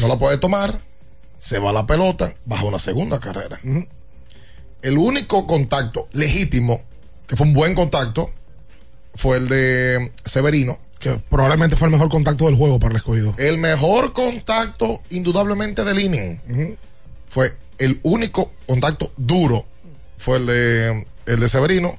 no 0.00 0.08
la 0.08 0.16
puede 0.16 0.38
tomar. 0.38 0.80
Se 1.36 1.58
va 1.58 1.72
la 1.72 1.86
pelota. 1.86 2.34
Baja 2.46 2.64
una 2.64 2.78
segunda 2.78 3.20
carrera. 3.20 3.60
El 4.82 4.98
único 4.98 5.46
contacto 5.46 6.08
legítimo, 6.12 6.82
que 7.26 7.36
fue 7.36 7.46
un 7.46 7.52
buen 7.54 7.74
contacto, 7.74 8.30
fue 9.14 9.36
el 9.38 9.48
de 9.48 10.12
Severino. 10.24 10.78
Que 10.98 11.12
probablemente 11.30 11.76
fue 11.76 11.86
el 11.88 11.92
mejor 11.92 12.08
contacto 12.10 12.44
del 12.46 12.54
juego 12.56 12.78
para 12.78 12.90
el 12.92 12.96
escogido. 12.96 13.34
El 13.38 13.56
mejor 13.58 14.12
contacto, 14.12 15.00
indudablemente, 15.10 15.82
del 15.84 15.98
inning. 15.98 16.76
Fue 17.28 17.54
el 17.78 18.00
único 18.02 18.52
contacto 18.66 19.12
duro. 19.16 19.64
Fue 20.18 20.36
el 20.36 20.46
de, 20.46 21.06
el 21.26 21.40
de 21.40 21.48
Severino, 21.48 21.98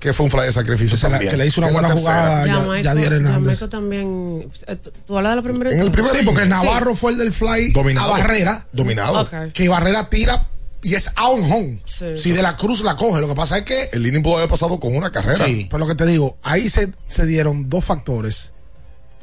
que 0.00 0.12
fue 0.12 0.24
un 0.24 0.30
fly 0.32 0.46
de 0.46 0.52
sacrificio 0.52 0.98
también. 0.98 1.30
que 1.30 1.36
le 1.36 1.46
hizo 1.46 1.60
una 1.60 1.70
buena 1.70 1.90
jugada 1.90 2.42
a 2.42 2.46
Ya- 2.46 2.82
Yadier 2.82 3.12
Hernández. 3.12 3.60
Jamaica 3.60 3.68
también. 3.68 4.50
eh, 4.66 4.76
¿Tú 5.06 5.16
hablas 5.16 5.32
de 5.32 5.36
la 5.36 5.42
primera? 5.42 5.70
En 5.70 5.78
el 5.80 5.92
primer 5.92 6.10
Sí, 6.16 6.24
porque. 6.24 6.46
Navarro 6.46 6.96
fue 6.96 7.12
el 7.12 7.18
del 7.18 7.32
fly 7.32 7.70
Dominado. 7.70 8.12
a 8.12 8.18
Barrera. 8.18 8.66
Dominado. 8.72 9.28
Que 9.52 9.68
Barrera 9.68 10.10
tira 10.10 10.48
y 10.82 10.94
es 10.94 11.10
out 11.16 11.38
en 11.38 11.52
home. 11.52 11.82
Sí. 11.86 12.18
Si 12.18 12.32
de 12.32 12.42
la 12.42 12.56
Cruz 12.56 12.82
la 12.82 12.96
coge. 12.96 13.20
Lo 13.20 13.28
que 13.28 13.34
pasa 13.34 13.58
es 13.58 13.64
que. 13.64 13.90
El 13.92 14.06
inning 14.06 14.22
pudo 14.22 14.38
haber 14.38 14.48
pasado 14.48 14.78
con 14.80 14.96
una 14.96 15.10
carrera. 15.10 15.44
Sí. 15.46 15.66
Pero 15.70 15.78
lo 15.78 15.86
que 15.86 15.94
te 15.94 16.06
digo, 16.06 16.36
ahí 16.42 16.68
se, 16.68 16.92
se 17.06 17.26
dieron 17.26 17.68
dos 17.68 17.84
factores 17.84 18.52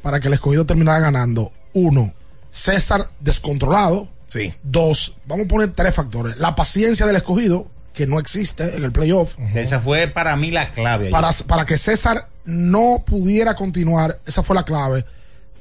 para 0.01 0.19
que 0.19 0.27
el 0.27 0.33
escogido 0.33 0.65
terminara 0.65 0.99
ganando. 0.99 1.51
Uno, 1.73 2.13
César 2.51 3.05
descontrolado. 3.19 4.07
Sí. 4.27 4.53
Dos, 4.63 5.15
vamos 5.25 5.45
a 5.45 5.47
poner 5.47 5.73
tres 5.73 5.93
factores. 5.93 6.37
La 6.37 6.55
paciencia 6.55 7.05
del 7.05 7.15
escogido, 7.15 7.67
que 7.93 8.07
no 8.07 8.19
existe 8.19 8.75
en 8.75 8.83
el 8.83 8.91
playoff. 8.91 9.35
Esa 9.55 9.79
fue 9.79 10.07
para 10.07 10.35
mí 10.35 10.51
la 10.51 10.71
clave. 10.71 11.09
Para, 11.09 11.31
para 11.47 11.65
que 11.65 11.77
César 11.77 12.29
no 12.45 13.03
pudiera 13.05 13.55
continuar, 13.55 14.19
esa 14.25 14.43
fue 14.43 14.55
la 14.55 14.63
clave. 14.63 15.05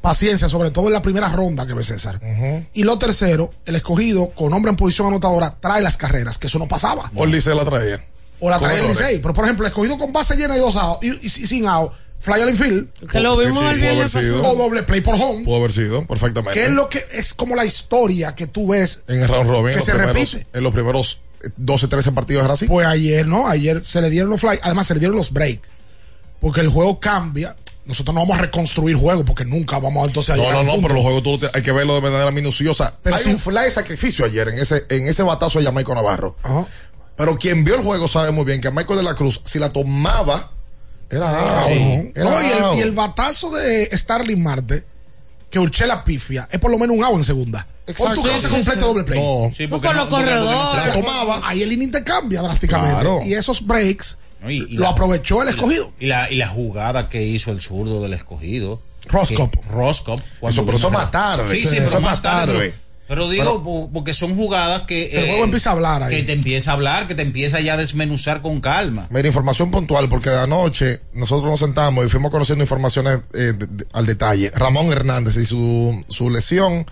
Paciencia, 0.00 0.48
sobre 0.48 0.70
todo 0.70 0.86
en 0.86 0.92
la 0.92 1.02
primera 1.02 1.28
ronda 1.28 1.66
que 1.66 1.74
ve 1.74 1.82
César. 1.84 2.20
Y 2.72 2.82
lo 2.84 2.98
tercero, 2.98 3.52
el 3.66 3.76
escogido 3.76 4.30
con 4.30 4.52
hombre 4.52 4.70
en 4.70 4.76
posición 4.76 5.08
anotadora 5.08 5.56
trae 5.60 5.82
las 5.82 5.96
carreras, 5.96 6.38
que 6.38 6.46
eso 6.46 6.58
no 6.58 6.68
pasaba. 6.68 7.10
O 7.14 7.24
el 7.24 7.30
Licey 7.32 7.54
la 7.56 7.64
traía. 7.64 8.04
O 8.40 8.48
la 8.48 8.58
trae 8.58 8.80
el. 8.80 8.88
Licey. 8.88 9.18
Pero 9.18 9.34
por 9.34 9.44
ejemplo, 9.44 9.66
el 9.66 9.70
escogido 9.72 9.98
con 9.98 10.12
base 10.12 10.36
llena 10.36 10.56
y 10.56 10.60
dos 10.60 10.76
outs 10.76 11.04
y, 11.04 11.08
y- 11.10 11.26
y 11.26 11.28
sin 11.30 11.66
out, 11.66 11.92
fly 12.20 12.40
al 12.42 12.50
infield. 12.50 12.88
Que 13.10 13.18
lo 13.20 13.36
vimos 13.36 13.58
Sí, 13.58 13.84
el 13.84 13.98
pasado. 13.98 14.42
O 14.52 14.54
doble 14.54 14.82
play 14.84 15.00
por 15.00 15.16
home. 15.16 15.44
Pudo 15.44 15.56
haber 15.56 15.72
sido, 15.72 16.06
perfectamente. 16.06 16.58
Que 16.58 16.66
es 16.66 16.72
lo 16.72 16.88
que 16.88 17.04
es 17.12 17.34
como 17.34 17.56
la 17.56 17.64
historia 17.64 18.34
que 18.36 18.46
tú 18.46 18.68
ves 18.68 19.02
en 19.08 19.22
el 19.22 19.28
round 19.28 19.50
robin, 19.50 19.64
que 19.66 19.70
en 19.72 19.76
los 19.78 19.84
se 19.86 19.92
primeros, 19.94 20.32
repite. 20.32 20.46
en 20.56 20.62
los 20.62 20.72
primeros 20.72 21.20
eh, 21.42 21.48
12, 21.56 21.88
13 21.88 22.12
partidos 22.12 22.44
era 22.44 22.54
así. 22.54 22.66
Pues 22.68 22.86
ayer, 22.86 23.26
¿no? 23.26 23.48
Ayer 23.48 23.84
se 23.84 24.00
le 24.00 24.10
dieron 24.10 24.30
los 24.30 24.40
fly, 24.40 24.60
además 24.62 24.86
se 24.86 24.94
le 24.94 25.00
dieron 25.00 25.16
los 25.16 25.32
break. 25.32 25.60
Porque 26.40 26.60
el 26.60 26.68
juego 26.68 27.00
cambia. 27.00 27.56
Nosotros 27.88 28.14
no 28.14 28.20
vamos 28.20 28.38
a 28.38 28.42
reconstruir 28.42 28.94
juego 28.96 29.24
porque 29.24 29.44
nunca 29.44 29.78
vamos 29.80 30.06
entonces 30.06 30.34
a 30.34 30.36
No, 30.36 30.52
no, 30.52 30.62
no, 30.62 30.72
punto. 30.74 30.82
pero 30.88 30.94
los 30.94 31.02
juegos 31.02 31.22
tú 31.22 31.48
hay 31.52 31.62
que 31.62 31.72
verlo 31.72 31.94
de 31.96 32.02
manera 32.02 32.30
minuciosa. 32.30 32.94
Pero 33.02 33.16
hay 33.16 33.24
si- 33.24 33.30
un 33.30 33.38
fly 33.40 33.64
de 33.64 33.70
sacrificio 33.70 34.24
ayer 34.26 34.48
en 34.48 34.58
ese, 34.58 34.84
en 34.90 35.08
ese 35.08 35.22
batazo 35.22 35.58
de 35.58 35.64
Jamaico 35.64 35.94
Navarro. 35.94 36.36
Pero 37.16 37.36
quien 37.38 37.64
vio 37.64 37.74
el 37.76 37.82
juego 37.82 38.06
sabe 38.06 38.30
muy 38.30 38.44
bien 38.44 38.60
que 38.60 38.68
a 38.68 38.70
Michael 38.70 38.98
de 38.98 39.02
la 39.04 39.14
Cruz, 39.14 39.40
si 39.44 39.58
la 39.58 39.72
tomaba, 39.72 40.52
era 41.10 41.60
out. 41.62 41.66
Sí. 41.68 42.12
Era 42.14 42.24
No, 42.30 42.42
y, 42.42 42.46
el, 42.74 42.78
y 42.78 42.82
el 42.82 42.92
batazo 42.92 43.50
de 43.50 43.88
Starling 43.96 44.42
Marte, 44.42 44.84
que 45.50 45.58
Urchela 45.58 46.04
pifia, 46.04 46.46
es 46.52 46.60
por 46.60 46.70
lo 46.70 46.78
menos 46.78 46.94
un 46.96 47.02
out 47.02 47.16
en 47.16 47.24
segunda. 47.24 47.66
Exacto. 47.86 48.20
Tú 48.20 48.28
no 48.28 48.38
Sí, 48.38 48.62
sí, 48.70 48.78
doble 48.78 49.02
play. 49.04 49.18
No. 49.18 49.50
Sí, 49.50 49.66
Por 49.66 49.82
los 49.82 50.06
corredores. 50.08 50.86
La 50.86 50.92
tomaba. 50.92 51.40
Ahí 51.42 51.62
el 51.62 51.72
inning 51.72 51.90
te 51.90 52.04
cambia 52.04 52.42
drásticamente. 52.42 53.00
Claro. 53.00 53.20
Y 53.24 53.32
esos 53.32 53.66
breaks 53.66 54.18
No, 54.40 54.50
y- 54.50 54.58
y 54.58 54.74
lo 54.74 54.82
la- 54.82 54.90
aprovechó 54.90 55.42
el 55.42 55.48
escogido. 55.48 55.92
Y 55.98 56.06
la, 56.06 56.30
y 56.30 56.36
la 56.36 56.48
jugada 56.48 57.08
que 57.08 57.22
hizo 57.24 57.50
el 57.50 57.60
zurdo 57.60 58.00
del 58.00 58.12
escogido. 58.14 58.80
Roscop. 59.06 59.54
Que- 59.54 59.62
Roscop. 59.70 60.20
Eso, 60.42 60.64
pero 60.64 60.76
eso 60.76 60.90
más 60.90 61.10
tarde. 61.10 61.48
Sí, 61.56 61.62
Eso 61.62 61.70
sí, 61.70 61.76
pero 61.80 61.90
más 61.92 62.02
más 62.02 62.22
tarde. 62.22 62.52
tarde. 62.52 62.74
Pero, 63.08 63.26
digo, 63.30 63.62
po- 63.64 63.90
porque 63.90 64.12
son 64.12 64.36
jugadas 64.36 64.82
que. 64.82 65.04
eh, 65.04 65.10
El 65.20 65.26
juego 65.28 65.44
empieza 65.44 65.70
a 65.70 65.72
hablar 65.72 66.02
ahí. 66.02 66.14
Que 66.16 66.22
te 66.24 66.32
empieza 66.34 66.72
a 66.72 66.74
hablar, 66.74 67.06
que 67.06 67.14
te 67.14 67.22
empieza 67.22 67.58
ya 67.58 67.72
a 67.72 67.76
desmenuzar 67.78 68.42
con 68.42 68.60
calma. 68.60 69.06
Mira, 69.08 69.26
información 69.26 69.70
puntual, 69.70 70.10
porque 70.10 70.28
de 70.28 70.38
anoche 70.40 71.00
nosotros 71.14 71.50
nos 71.50 71.58
sentamos 71.60 72.04
y 72.04 72.10
fuimos 72.10 72.30
conociendo 72.30 72.62
informaciones 72.62 73.20
eh, 73.32 73.54
de- 73.56 73.66
de- 73.66 73.86
al 73.94 74.04
detalle. 74.04 74.50
Ramón 74.54 74.92
Hernández 74.92 75.36
y 75.38 75.46
su, 75.46 75.98
su 76.08 76.28
lesión. 76.28 76.84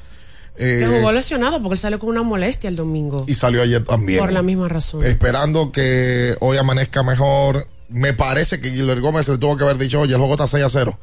Eh, 0.58 0.78
Que 0.80 0.86
jugó 0.86 1.12
lesionado 1.12 1.60
porque 1.62 1.74
él 1.74 1.78
salió 1.78 1.98
con 1.98 2.08
una 2.10 2.22
molestia 2.22 2.68
el 2.68 2.76
domingo. 2.76 3.24
y 3.26 3.34
salió 3.34 3.62
ayer 3.62 3.84
también. 3.84 4.20
Por 4.20 4.32
la 4.32 4.42
misma 4.42 4.68
razón. 4.68 5.04
Esperando 5.04 5.72
que 5.72 6.36
hoy 6.40 6.56
amanezca 6.56 7.02
mejor. 7.02 7.68
Me 7.88 8.12
parece 8.12 8.60
que 8.60 8.70
Guillermo 8.70 9.00
Gómez 9.00 9.28
le 9.28 9.38
tuvo 9.38 9.56
que 9.56 9.64
haber 9.64 9.78
dicho, 9.78 10.00
oye, 10.00 10.12
el 10.14 10.18
juego 10.18 10.34
está 10.34 10.46
6 10.46 10.64
a 10.64 10.68
0. 10.68 10.98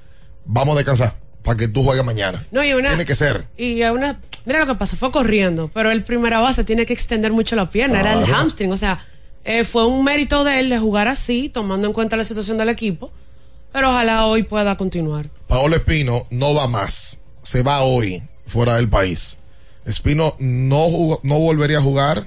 Vamos 0.46 0.76
a 0.76 0.78
descansar 0.80 1.13
para 1.44 1.58
que 1.58 1.68
tú 1.68 1.84
juegues 1.84 2.04
mañana. 2.04 2.46
No, 2.52 2.63
y 2.63 2.74
una, 2.74 2.89
Tiene 2.89 3.06
que 3.06 3.16
ser. 3.16 3.46
Y 3.58 3.82
a 3.84 3.92
una, 3.92 4.20
mira 4.46 4.60
lo 4.60 4.68
que 4.68 4.76
pasó, 4.76 4.96
fue 4.96 5.12
corriendo, 5.12 5.70
pero 5.74 5.92
el 5.92 6.04
primera 6.04 6.39
base 6.39 6.63
tiene 6.63 6.86
que 6.86 6.94
extender 6.94 7.32
mucho 7.32 7.56
la 7.56 7.70
pierna, 7.70 8.00
era 8.00 8.13
el 8.13 8.26
hamstring, 8.26 8.72
o 8.72 8.78
sea, 8.78 9.00
eh, 9.44 9.66
fue 9.66 9.86
un 9.86 10.04
mérito 10.06 10.44
de 10.44 10.60
él 10.60 10.70
de 10.70 10.80
jugar 10.80 11.08
así, 11.08 11.50
tomando 11.50 11.88
en 11.88 11.94
cuenta 11.94 12.16
la 12.16 12.24
situación 12.24 12.58
del 12.58 12.70
equipo, 12.70 13.12
pero 13.74 13.89
ojalá 13.89 14.26
hoy 14.26 14.44
pueda 14.44 14.78
continuar. 14.78 15.30
Paolo 15.48 15.76
Espino 15.76 16.28
no 16.30 16.54
va 16.54 16.68
más. 16.68 17.20
Se 17.42 17.62
va 17.62 17.82
hoy 17.82 18.24
fuera 18.46 18.78
del 18.78 18.88
país. 18.88 19.38
Espino 19.86 20.36
no, 20.39 20.84
jugó- 20.89 21.19
no 21.24 21.39
volvería 21.39 21.80
a 21.80 21.82
jugar. 21.82 22.26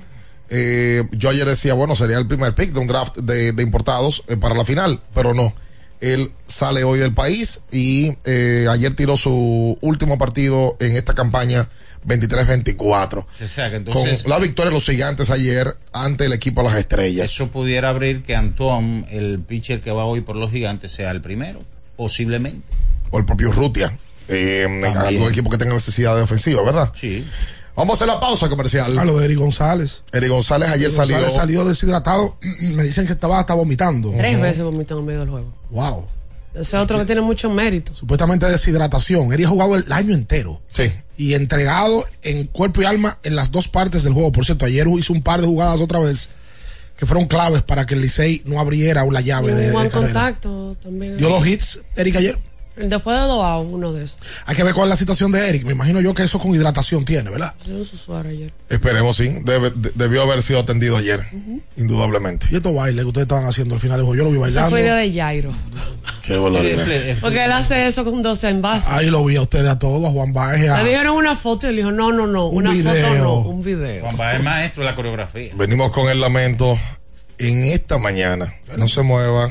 Eh, 0.49 1.03
yo 1.13 1.29
ayer 1.31 1.47
decía, 1.49 1.75
bueno, 1.75 1.97
sería 1.97 2.19
el 2.19 2.27
primer 2.27 2.55
pick 2.55 2.73
de 2.73 2.79
un 2.81 2.87
draft 2.87 3.17
de, 3.19 3.53
de 3.53 3.63
importados 3.63 4.23
eh, 4.29 4.37
para 4.37 4.55
la 4.55 4.65
final, 4.65 5.01
pero 5.15 5.35
no. 5.35 5.55
Él 6.01 6.33
sale 6.47 6.85
hoy 6.85 6.99
del 6.99 7.15
país 7.15 7.63
y 7.73 8.13
eh, 8.25 8.67
ayer 8.71 8.95
tiró 8.95 9.17
su 9.17 9.79
último 9.81 10.19
partido 10.19 10.77
en 10.79 10.95
esta 10.95 11.15
campaña 11.15 11.69
23-24. 12.07 13.19
O 13.19 13.49
sea, 13.49 13.71
que 13.71 13.77
entonces. 13.77 14.23
Con 14.23 14.31
la 14.31 14.39
victoria 14.39 14.69
de 14.71 14.75
los 14.75 14.85
gigantes 14.87 15.31
ayer 15.31 15.77
ante 15.93 16.27
el 16.27 16.33
equipo 16.33 16.63
de 16.63 16.69
las 16.69 16.79
estrellas. 16.79 17.31
Eso 17.33 17.49
pudiera 17.51 17.89
abrir 17.89 18.23
que 18.23 18.37
Antón, 18.37 19.07
el 19.11 19.41
pitcher 19.41 19.81
que 19.81 19.91
va 19.91 20.05
hoy 20.05 20.21
por 20.21 20.37
los 20.37 20.51
gigantes, 20.51 20.93
sea 20.93 21.11
el 21.11 21.21
primero. 21.23 21.61
Posiblemente. 21.97 22.63
O 23.11 23.19
el 23.19 23.25
propio 23.25 23.51
Rutia. 23.53 23.97
Eh, 24.29 24.65
en 24.69 24.85
algún 24.85 25.29
equipo 25.29 25.51
que 25.51 25.59
tenga 25.59 25.75
necesidad 25.75 26.17
de 26.17 26.23
ofensiva, 26.23 26.63
¿verdad? 26.63 26.93
Sí. 26.95 27.25
Vamos 27.77 27.93
a 27.93 27.95
hacer 27.97 28.09
la 28.09 28.19
pausa 28.19 28.49
comercial. 28.49 28.99
A 28.99 29.05
lo 29.05 29.19
de 29.19 29.27
Eri 29.27 29.35
González. 29.35 30.03
Eri 30.11 30.29
González 30.29 30.71
ayer 30.71 30.87
Eri 30.87 30.97
González 30.97 31.25
salió. 31.25 31.37
salió 31.37 31.65
deshidratado. 31.67 32.39
Me 32.75 32.83
dicen 32.83 33.07
que 33.07 33.13
estaba 33.13 33.39
hasta 33.39 33.55
vomitando. 33.55 34.13
Tres 34.17 34.41
veces 34.41 34.65
vomitó 34.65 34.99
en 34.99 35.05
medio 35.05 35.21
del 35.21 35.31
juego. 35.31 35.53
Wow. 35.71 36.07
Ese 36.55 36.63
es 36.63 36.75
otro 36.75 36.99
que 36.99 37.05
tiene 37.05 37.21
mucho 37.21 37.51
mérito. 37.51 37.95
Supuestamente 37.95 38.47
deshidratación. 38.47 39.31
Eri 39.31 39.45
ha 39.45 39.49
jugado 39.49 39.77
el 39.77 39.93
año 39.93 40.15
entero. 40.15 40.63
Sí. 40.69 40.91
Y 41.19 41.35
entregado 41.35 42.03
en 42.23 42.47
cuerpo 42.47 42.81
y 42.81 42.87
alma 42.87 43.19
en 43.23 43.37
las 43.37 43.51
dos 43.53 43.69
partes 43.69 44.05
del 44.05 44.15
juego. 44.15 44.33
Por 44.33 44.47
cierto, 44.47 44.65
ayer 44.65 44.87
hizo 44.99 45.13
un 45.13 45.23
par 45.23 45.43
de 45.43 45.47
jugadas 45.47 45.83
otra 45.83 46.01
vez 46.01 46.31
que 46.97 47.05
fueron 47.05 47.27
claves 47.27 47.61
para 47.61 47.85
que 47.85 47.95
el 47.95 48.01
Licey 48.01 48.41
no 48.47 48.59
abriera 48.59 49.05
la 49.05 49.21
llave 49.21 49.53
de, 49.53 49.67
un 49.67 49.67
de 49.67 49.73
buen 49.73 49.91
contacto 49.91 50.75
también. 50.83 51.19
Dio 51.19 51.29
dos 51.29 51.47
hits, 51.47 51.81
Eric, 51.95 52.17
ayer. 52.17 52.39
Después 52.77 53.17
de 53.21 53.23
dos 53.27 53.43
outs, 53.45 53.71
uno 53.73 53.93
de 53.93 54.05
esos. 54.05 54.19
Hay 54.45 54.55
que 54.55 54.63
ver 54.63 54.75
cuál 54.75 54.89
es 54.89 54.91
la 54.91 54.97
situación 54.97 55.33
de 55.33 55.49
Eric. 55.49 55.65
Me 55.65 55.73
imagino 55.73 56.01
yo 56.01 56.13
que 56.15 56.25
eso 56.25 56.39
con 56.39 56.55
hidratación 56.55 57.05
tiene, 57.05 57.31
¿verdad? 57.31 57.55
Ayer. 58.27 58.53
Esperemos, 58.69 59.17
sí. 59.17 59.29
Debe- 59.45 59.71
de- 59.75 59.93
debió 59.95 60.23
haber 60.23 60.43
sido 60.43 60.61
atendido 60.61 60.97
ayer. 60.97 61.25
Indudablemente. 61.77 62.47
Y 62.51 62.57
estos 62.57 62.75
bailes 62.75 63.03
que 63.03 63.07
ustedes 63.09 63.25
estaban 63.25 63.47
haciendo 63.47 63.75
al 63.75 63.81
final 63.81 64.01
yo 64.01 64.15
lo 64.15 64.31
vi 64.31 64.37
Esa 64.37 64.41
bailando. 64.41 64.71
fue 64.71 64.81
idea 64.81 64.95
de 64.97 65.13
Jairo. 65.13 65.53
Qué 66.23 66.37
barbaridad. 66.37 67.17
Porque 67.21 67.45
él 67.45 67.53
hace 67.53 67.87
eso 67.87 68.05
con 68.05 68.23
12 68.23 68.49
envases. 68.51 68.89
Ahí 68.89 69.11
lo 69.11 69.25
vi 69.25 69.37
a 69.37 69.43
ustedes 69.43 69.69
a 69.69 69.79
todos, 69.79 70.05
a 70.05 70.11
Juan 70.11 70.33
Baez, 70.33 70.69
a- 70.69 70.83
Le 70.83 70.91
dijeron 70.91 71.17
una 71.17 71.37
foto 71.37 71.67
y 71.67 71.71
él 71.71 71.77
dijo, 71.77 71.91
no, 71.93 72.13
no, 72.13 72.27
no, 72.27 72.47
Un 72.47 72.67
una 72.67 72.73
foto 72.75 73.15
no, 73.17 73.39
un 73.41 73.63
video. 73.63 74.03
Juan 74.03 74.17
Baez 74.17 74.39
es 74.39 74.45
maestro 74.45 74.83
de 74.85 74.91
la 74.91 74.97
coreografía. 74.97 75.53
Venimos 75.55 75.91
con 75.93 76.09
el 76.11 76.21
lamento 76.21 76.77
en 77.39 77.65
esta 77.65 77.99
mañana. 77.99 78.53
No 78.77 78.89
se 78.89 79.03
mueva. 79.03 79.51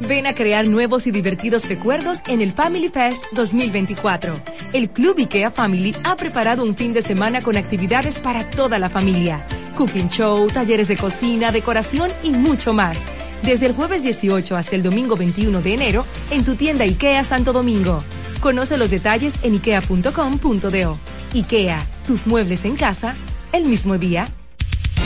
Ven 0.00 0.26
a 0.26 0.34
crear 0.34 0.66
nuevos 0.66 1.06
y 1.08 1.10
divertidos 1.10 1.68
recuerdos 1.68 2.18
en 2.28 2.40
el 2.40 2.52
Family 2.52 2.88
Fest 2.88 3.24
2024. 3.32 4.40
El 4.72 4.90
Club 4.90 5.18
IKEA 5.18 5.50
Family 5.50 5.94
ha 6.04 6.16
preparado 6.16 6.62
un 6.62 6.76
fin 6.76 6.92
de 6.92 7.02
semana 7.02 7.42
con 7.42 7.56
actividades 7.56 8.18
para 8.20 8.48
toda 8.48 8.78
la 8.78 8.90
familia. 8.90 9.44
Cooking 9.76 10.08
show, 10.08 10.46
talleres 10.48 10.86
de 10.86 10.96
cocina, 10.96 11.50
decoración 11.50 12.10
y 12.22 12.30
mucho 12.30 12.72
más. 12.72 12.98
Desde 13.42 13.66
el 13.66 13.72
jueves 13.72 14.04
18 14.04 14.56
hasta 14.56 14.76
el 14.76 14.84
domingo 14.84 15.16
21 15.16 15.62
de 15.62 15.74
enero 15.74 16.04
en 16.30 16.44
tu 16.44 16.54
tienda 16.54 16.84
IKEA 16.84 17.24
Santo 17.24 17.52
Domingo. 17.52 18.04
Conoce 18.40 18.78
los 18.78 18.90
detalles 18.90 19.34
en 19.42 19.54
ikea.com.do. 19.54 20.98
IKEA, 21.34 21.86
tus 22.06 22.26
muebles 22.26 22.64
en 22.64 22.76
casa, 22.76 23.16
el 23.52 23.64
mismo 23.64 23.98
día. 23.98 24.28